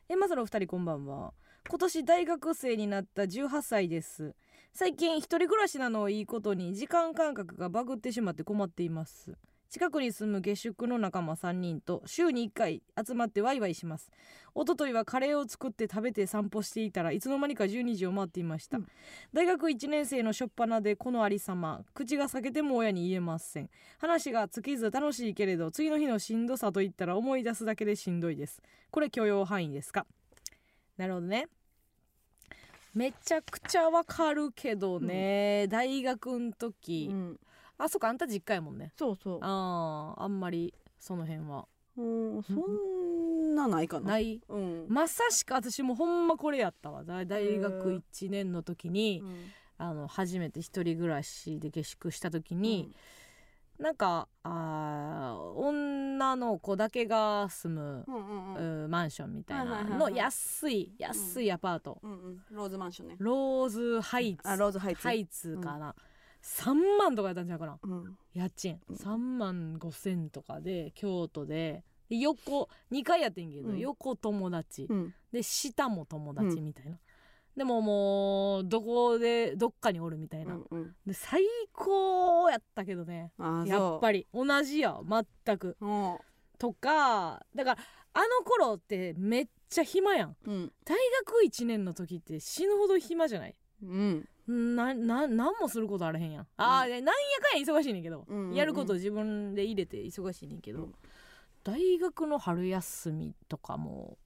[0.09, 1.33] えまずのお二人こんばんは
[1.67, 4.35] 今年大学生になった18歳です。
[4.75, 9.33] 最近一人暮らしなのをいいことに時間感覚がバグってしまって困っています。
[9.71, 14.11] 近くに住む下宿の仲間3人と週に1回集まってワイワイします。
[14.55, 18.87] 一昨日はカレーを作って食べて散歩していたらいつの間にか12時を回っていました、うん
[19.33, 23.71] 大学1年生の初っ端でこのありさま口が裂けても親に言えません。
[23.99, 28.61] 話が尽きず楽しいけれど次の日のしんどさといったら思い出すだけでしんどいです。
[28.91, 30.07] これ許容範囲ですか？
[30.97, 31.49] なるほどね。
[32.95, 37.41] めちゃくちゃわかるけどね、大学ん時、うん。
[37.77, 38.93] あそっかあんた実家やもんね。
[38.97, 39.39] そうそう。
[39.43, 41.67] あーあんまりその辺は。
[41.97, 42.03] う
[42.39, 44.13] んそんなないかな。
[44.13, 44.41] ない？
[44.49, 44.87] うん。
[44.89, 47.03] まさしく私もほんまこれやったわ。
[47.05, 49.37] 大大学へー1年の時に、うん。
[49.77, 52.95] あの初めて一人暮らしで下宿した時に、
[53.79, 58.91] なんかあー女の子だけが住む、うんうんうん。
[58.91, 62.43] マンションみたいなの安い安いアパート、うんうん。
[62.51, 63.17] ローズマンションね。
[63.19, 64.49] ローズハイツ。
[64.49, 65.03] あローズハイツ。
[65.03, 65.95] ハイツかな、
[66.43, 67.79] 3万とかやったんちゃうかな。
[67.83, 68.17] うん。
[68.33, 68.81] 家賃。
[68.89, 68.97] うん。
[68.97, 71.83] 3万5千とかで京都で。
[72.09, 73.79] で横2回やってんけど、うん。
[73.79, 75.15] 横友達、うん。
[75.33, 76.99] で下も友達みたいな、
[77.57, 80.95] でももうどこでどっかにおるみたいな、うんうん。
[81.07, 83.33] で最高やったけどね。
[83.67, 84.21] やっぱり。
[84.21, 85.01] り同じや
[85.45, 85.77] 全く。
[85.81, 86.19] うん。
[86.59, 87.79] とかだから
[88.15, 90.37] あの頃ってめっちゃ暇やん。
[90.47, 90.73] うん。
[90.85, 93.57] 大学1年の時って死ぬほど暇じゃない？
[93.83, 94.29] うん。
[94.77, 96.47] なな何もすることあらへんやん。
[96.57, 98.55] あー、でなんやかんや忙しいねんけど、うんうんうん。
[98.55, 100.95] やること自分で入れて忙しいねんけど、うん。
[101.63, 104.19] 大学の春休みとかも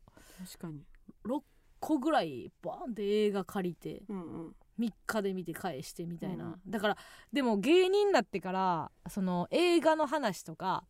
[0.46, 0.82] 確かに。
[1.24, 1.42] 6
[1.80, 4.56] 個ぐらいバーンって映画借りてうんうん。
[4.78, 6.96] 3日で見て返してみたいな、うんだから
[7.32, 10.84] でも芸人になってからその映画の話とか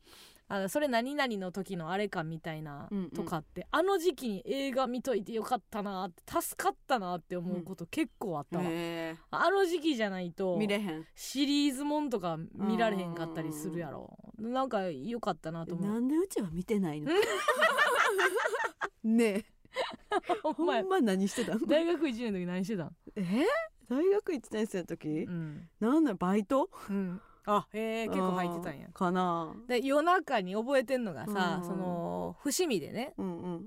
[0.46, 3.10] あのそれ何々の時のあれかみたいなうんうん。
[3.10, 11.06] とかって、あの時期に映画見といてよかったなって助かったなって思うこと結構あったわ、へあの時期じゃないとー見れへん。
[11.14, 14.16] シリーズもんとか見られへんかったりするやろ。
[14.38, 15.92] なんか良かったなと思う。
[15.94, 17.10] なんでうちは見てないの？
[19.04, 19.44] ねえ
[20.42, 22.90] ほんまやほんま何してたの大学1年の時何してたん？
[23.16, 23.46] え？
[23.88, 25.08] 大学1年生の時？
[25.08, 26.68] うん、なんだバイト？
[26.90, 28.88] うん、あへえ結構入ってたんや。
[28.92, 29.54] かな。
[29.66, 33.14] で夜中に覚えてんのがさ、うんその伏見でね。
[33.18, 33.66] うんうん。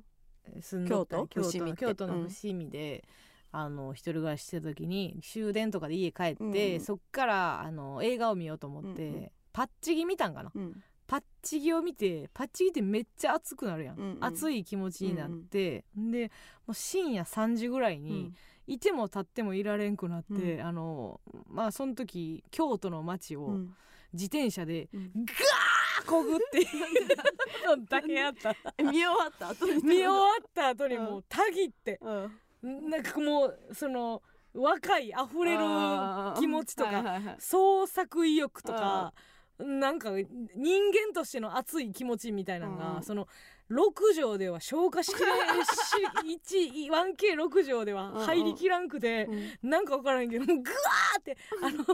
[0.88, 1.28] 京都？
[1.28, 3.04] 京都京都の伏見で、
[3.52, 6.82] あの一人暮らししてた時に終電とかで家帰って、うん。
[6.82, 9.32] そっからあの映画を見ようと思って、うんうん。
[9.54, 10.52] パッチギ見たんかな。
[10.54, 14.18] うんパッチギを見てパッチギってめっちゃ熱くなるやん、うんうん。
[14.22, 16.32] 熱い気持ちになって、で
[16.66, 18.32] もう深夜3時ぐらいに、
[18.66, 21.20] いても立ってもいられんくなって、うあの
[21.50, 23.76] まあその時京都の街をうん。
[24.14, 25.12] 自転車でうん。
[25.26, 28.56] ガーこぐって いうのだけやった。
[28.78, 32.00] え見終わった後に見終わった後にもうたぎって
[32.64, 32.90] うん。
[32.90, 34.22] なんかもうその
[34.54, 35.60] 若い溢れる
[36.40, 39.14] 気持ちとかはいはいはい創作意欲とか
[39.62, 43.28] なんか人間としての熱い気持ちみたいなのが、うんその
[43.70, 45.32] 6畳では消化しきれし
[46.90, 49.30] 1K6 畳では入りきらんくて、
[49.62, 51.86] うんなんか分からんけどもうグワーってあの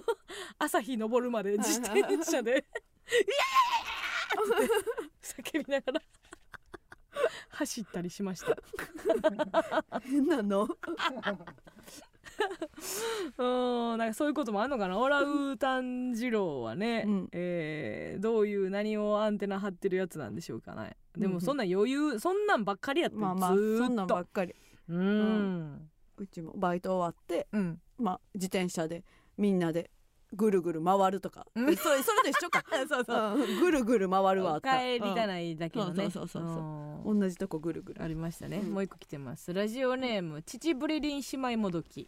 [0.58, 2.62] 朝日昇るまで自転車で「イエー
[4.64, 4.68] イ!」っ
[5.22, 6.02] て叫びながら
[7.50, 8.58] 走ったりしました。
[10.02, 10.68] 変なの
[13.38, 14.98] うんなんかそういうこともあんのかな？
[15.00, 17.30] オラウータン二郎はね、うん。
[17.32, 20.96] えーどういう何をアンテナ張ってるやつなんでしょうかね。
[21.16, 21.34] でうんうん。
[21.36, 23.86] もそんな余裕そんなんばっかりやってまあまあずーっと。
[23.86, 24.56] そんなんばっかり。
[24.90, 25.90] うん。
[26.18, 27.82] うちもバイト終わってうん。
[27.98, 29.04] まあ自転車で
[29.38, 29.92] みんなで
[30.38, 31.46] ぐるぐる回るとか。
[31.56, 31.76] うん。
[31.76, 32.64] それそれと一緒か。
[32.88, 33.40] そうそう。
[33.40, 33.60] うん。
[33.60, 36.04] ぐるぐる回るは帰りたないだけのね。
[36.04, 38.04] そうそうそうそう同じとこぐるぐる。
[38.04, 38.74] ありましたね、うん。
[38.74, 39.54] もう一個来てます。
[39.54, 42.08] ラジオネーム父ブリリン姉妹もどき。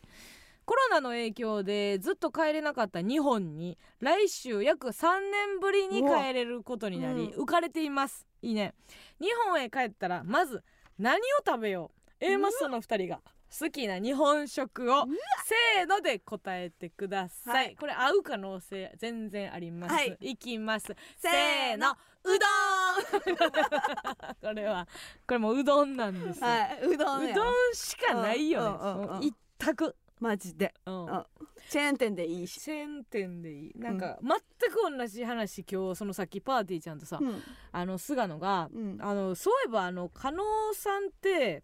[0.65, 8.27] コロナの影響でずっと帰れなかった日本に来週約3年ぶりに帰れることになりう浮かれています。
[8.43, 8.75] いいね。
[9.19, 10.63] 日本へ帰ったらまず
[10.99, 11.99] 何を食べよう。
[12.19, 13.21] A マストの2人が
[13.57, 15.05] 好きな日本食を
[15.43, 17.75] せーので答えてください、はい。
[17.79, 20.17] これ合う可能性全然あります、はい。
[20.21, 20.95] いきます。
[21.17, 21.91] せーの
[22.23, 23.35] うどん。
[24.41, 24.87] これは
[25.27, 27.31] これもううどんなんですよ、はいうどんや。
[27.31, 30.73] うどんしかないよね、うんうんうん一択、マジで。
[30.85, 31.09] うん。
[31.11, 31.25] あ
[31.69, 32.59] チェーン店でいいし。
[32.59, 33.71] チェーン店でいい。
[33.75, 37.43] なんか、全く同じ話今日そのさっきパーティーちゃんとさ、うん。
[37.71, 38.97] あの菅野が、うん。
[39.01, 40.43] あのそういえばあの加納
[40.73, 41.63] さんって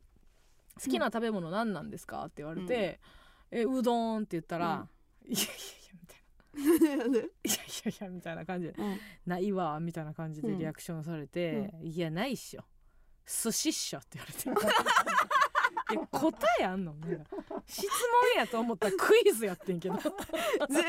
[0.84, 3.00] 好きな食べ物何なんですか?」って言われて
[3.52, 4.88] 「えうどん」って言ったら
[5.28, 5.48] 「いやいやい
[5.88, 7.28] や」みたいな「いやい
[7.86, 12.64] やいや」みたいな感じでうん「ないわ」みたいな感じでリアクションされて「いやないっしょ。
[13.28, 14.70] 寿司っしょ」って言われて
[15.96, 16.94] いや答えあんの？
[17.68, 17.90] 質問
[18.38, 19.96] やと思ったらクイズやってんけど。
[20.70, 20.84] 全員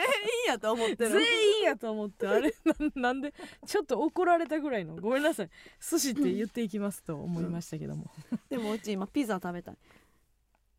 [0.49, 1.11] やと思ってる。
[1.11, 2.55] 全員やと思ってあれ
[2.95, 3.33] ななんで
[3.67, 4.97] ちょっと怒られたぐらいの。
[4.97, 5.51] ごめんなさい。
[5.81, 8.11] 寿司って言っていきますと思いましたけども。
[8.51, 9.77] でもうち今ピザ食べたい。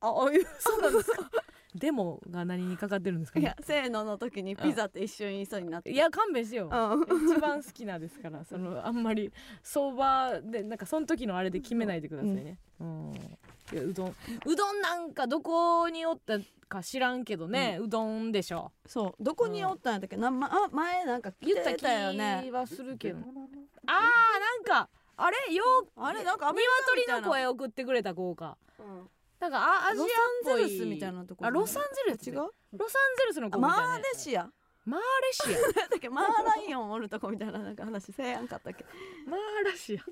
[0.02, 1.32] ああいうそうなんですか？
[1.78, 3.44] デモが何にかかってるんですかね？
[3.44, 7.16] いやせーのの時にピザって一瞬言いそうになっていや勘弁してよう。
[7.16, 7.28] ん。
[7.32, 9.32] 一番好きなですからそのあんまり
[9.64, 13.14] 相場でなんかその時のあれで決めないでくださいね、うん。
[13.74, 14.16] いやうどん。
[14.46, 19.24] うどんなんかどこにおったか知らんけどね、うどんでしょそう。
[19.24, 20.18] どこにおったんやったっけ？
[20.18, 23.20] な、ま、あ前なんか来言った気てたよねはするけど。
[23.20, 25.64] あーなんかあれよ
[25.96, 30.08] あれなんか鶏の声送ってくれた子かうんなんかあアジアっ
[30.44, 30.62] ぽい。
[30.62, 32.30] ロサンゼルスみたいなとこあロサンゼルス。
[32.30, 32.36] 違う？
[32.38, 32.50] ロ
[32.90, 33.78] サンゼルスの子みたいな。
[33.88, 34.50] マーレシア。
[34.86, 35.44] マーレシ
[35.80, 35.88] ア。
[35.90, 36.10] だっけ？
[36.10, 38.86] マーライオンおるとこみたいななんか話せやんかったっけ？
[39.28, 40.02] マーラシア。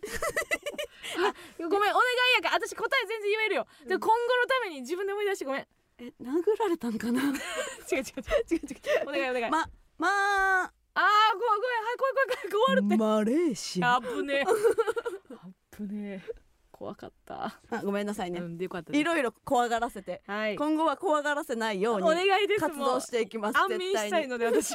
[1.28, 1.92] あごめんお願い
[2.36, 5.62] やから私答え全然言えるよ、で今後のために自分で思い出してごめん。
[5.62, 5.66] 違
[6.00, 7.22] え殴られたんかな？
[7.24, 8.04] 違うう違う。
[8.52, 14.44] 違う違うお願いお願い、ままああーごめんごめんはい怖い怖い怖い怖い終わるマレーシってあぶねえ。
[14.44, 15.48] あ
[15.78, 16.45] ぶねえ
[16.78, 20.22] 怖かった、あごめんなさいね、うんでよかったいろいろ怖がらせて。
[20.28, 20.58] はい。
[20.58, 22.60] 今後は怖がらせないようおに願いです。
[22.60, 23.58] 活動していきます。
[23.58, 24.74] 安眠したいので私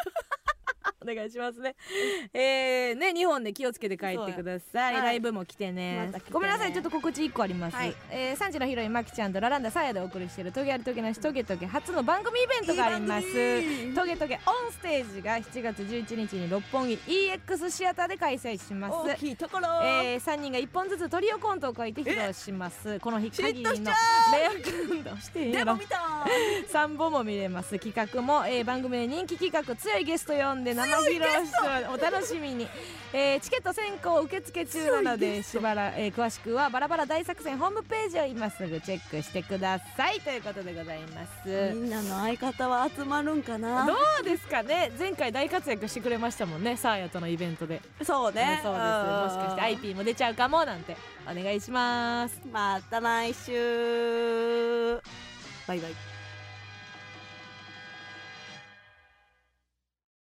[1.03, 1.75] お願いしますね。
[2.33, 4.95] えー、ね日本で気をつけて帰ってください。
[4.95, 5.03] はい。
[5.03, 6.11] ライブも来てね。
[6.13, 6.25] まてね。
[6.31, 7.77] ごめんなさいちょっと告知一個あります。
[7.77, 7.95] はい。
[8.11, 13.27] えー、3時のヒロインマキちゃんとラランダサーヤでお送りしているトゲあるトゲなしトゲトゲ初の番組イベントがあります。
[13.27, 18.95] いいトゲトゲオンステージが7月11日に六本木 EX シアターで開催します。
[19.11, 22.99] 大きいところ、えー、3人が1本ずつトリオコントを書いて披露します。
[23.01, 23.79] この日限りのレ
[24.47, 24.51] ア
[24.91, 26.27] 運動してでも見た
[26.73, 27.79] 3 本も見れます。
[27.79, 31.25] 企画も、えー番組で人気企画強いゲスト呼んで生披露
[31.93, 32.69] お楽しみに、
[33.13, 40.21] えーチケット先行受付中なのでしばら、えー詳しくはバラバラ大作戦ホームページを今すぐチェックしてください。
[40.21, 41.49] ということでございます。
[41.75, 43.87] みんなの相方は集まるんかな？
[43.87, 44.93] どうですかね？
[44.99, 47.81] 前回大活躍してくれましたもんねサーヤとのイベントで。
[48.03, 48.61] そうね。
[48.63, 48.85] そうです。
[48.85, 50.97] もしかして IP も出ちゃうかもなんて。
[51.31, 52.41] お願いします。
[52.51, 55.01] また来週。
[55.67, 56.10] バイバイ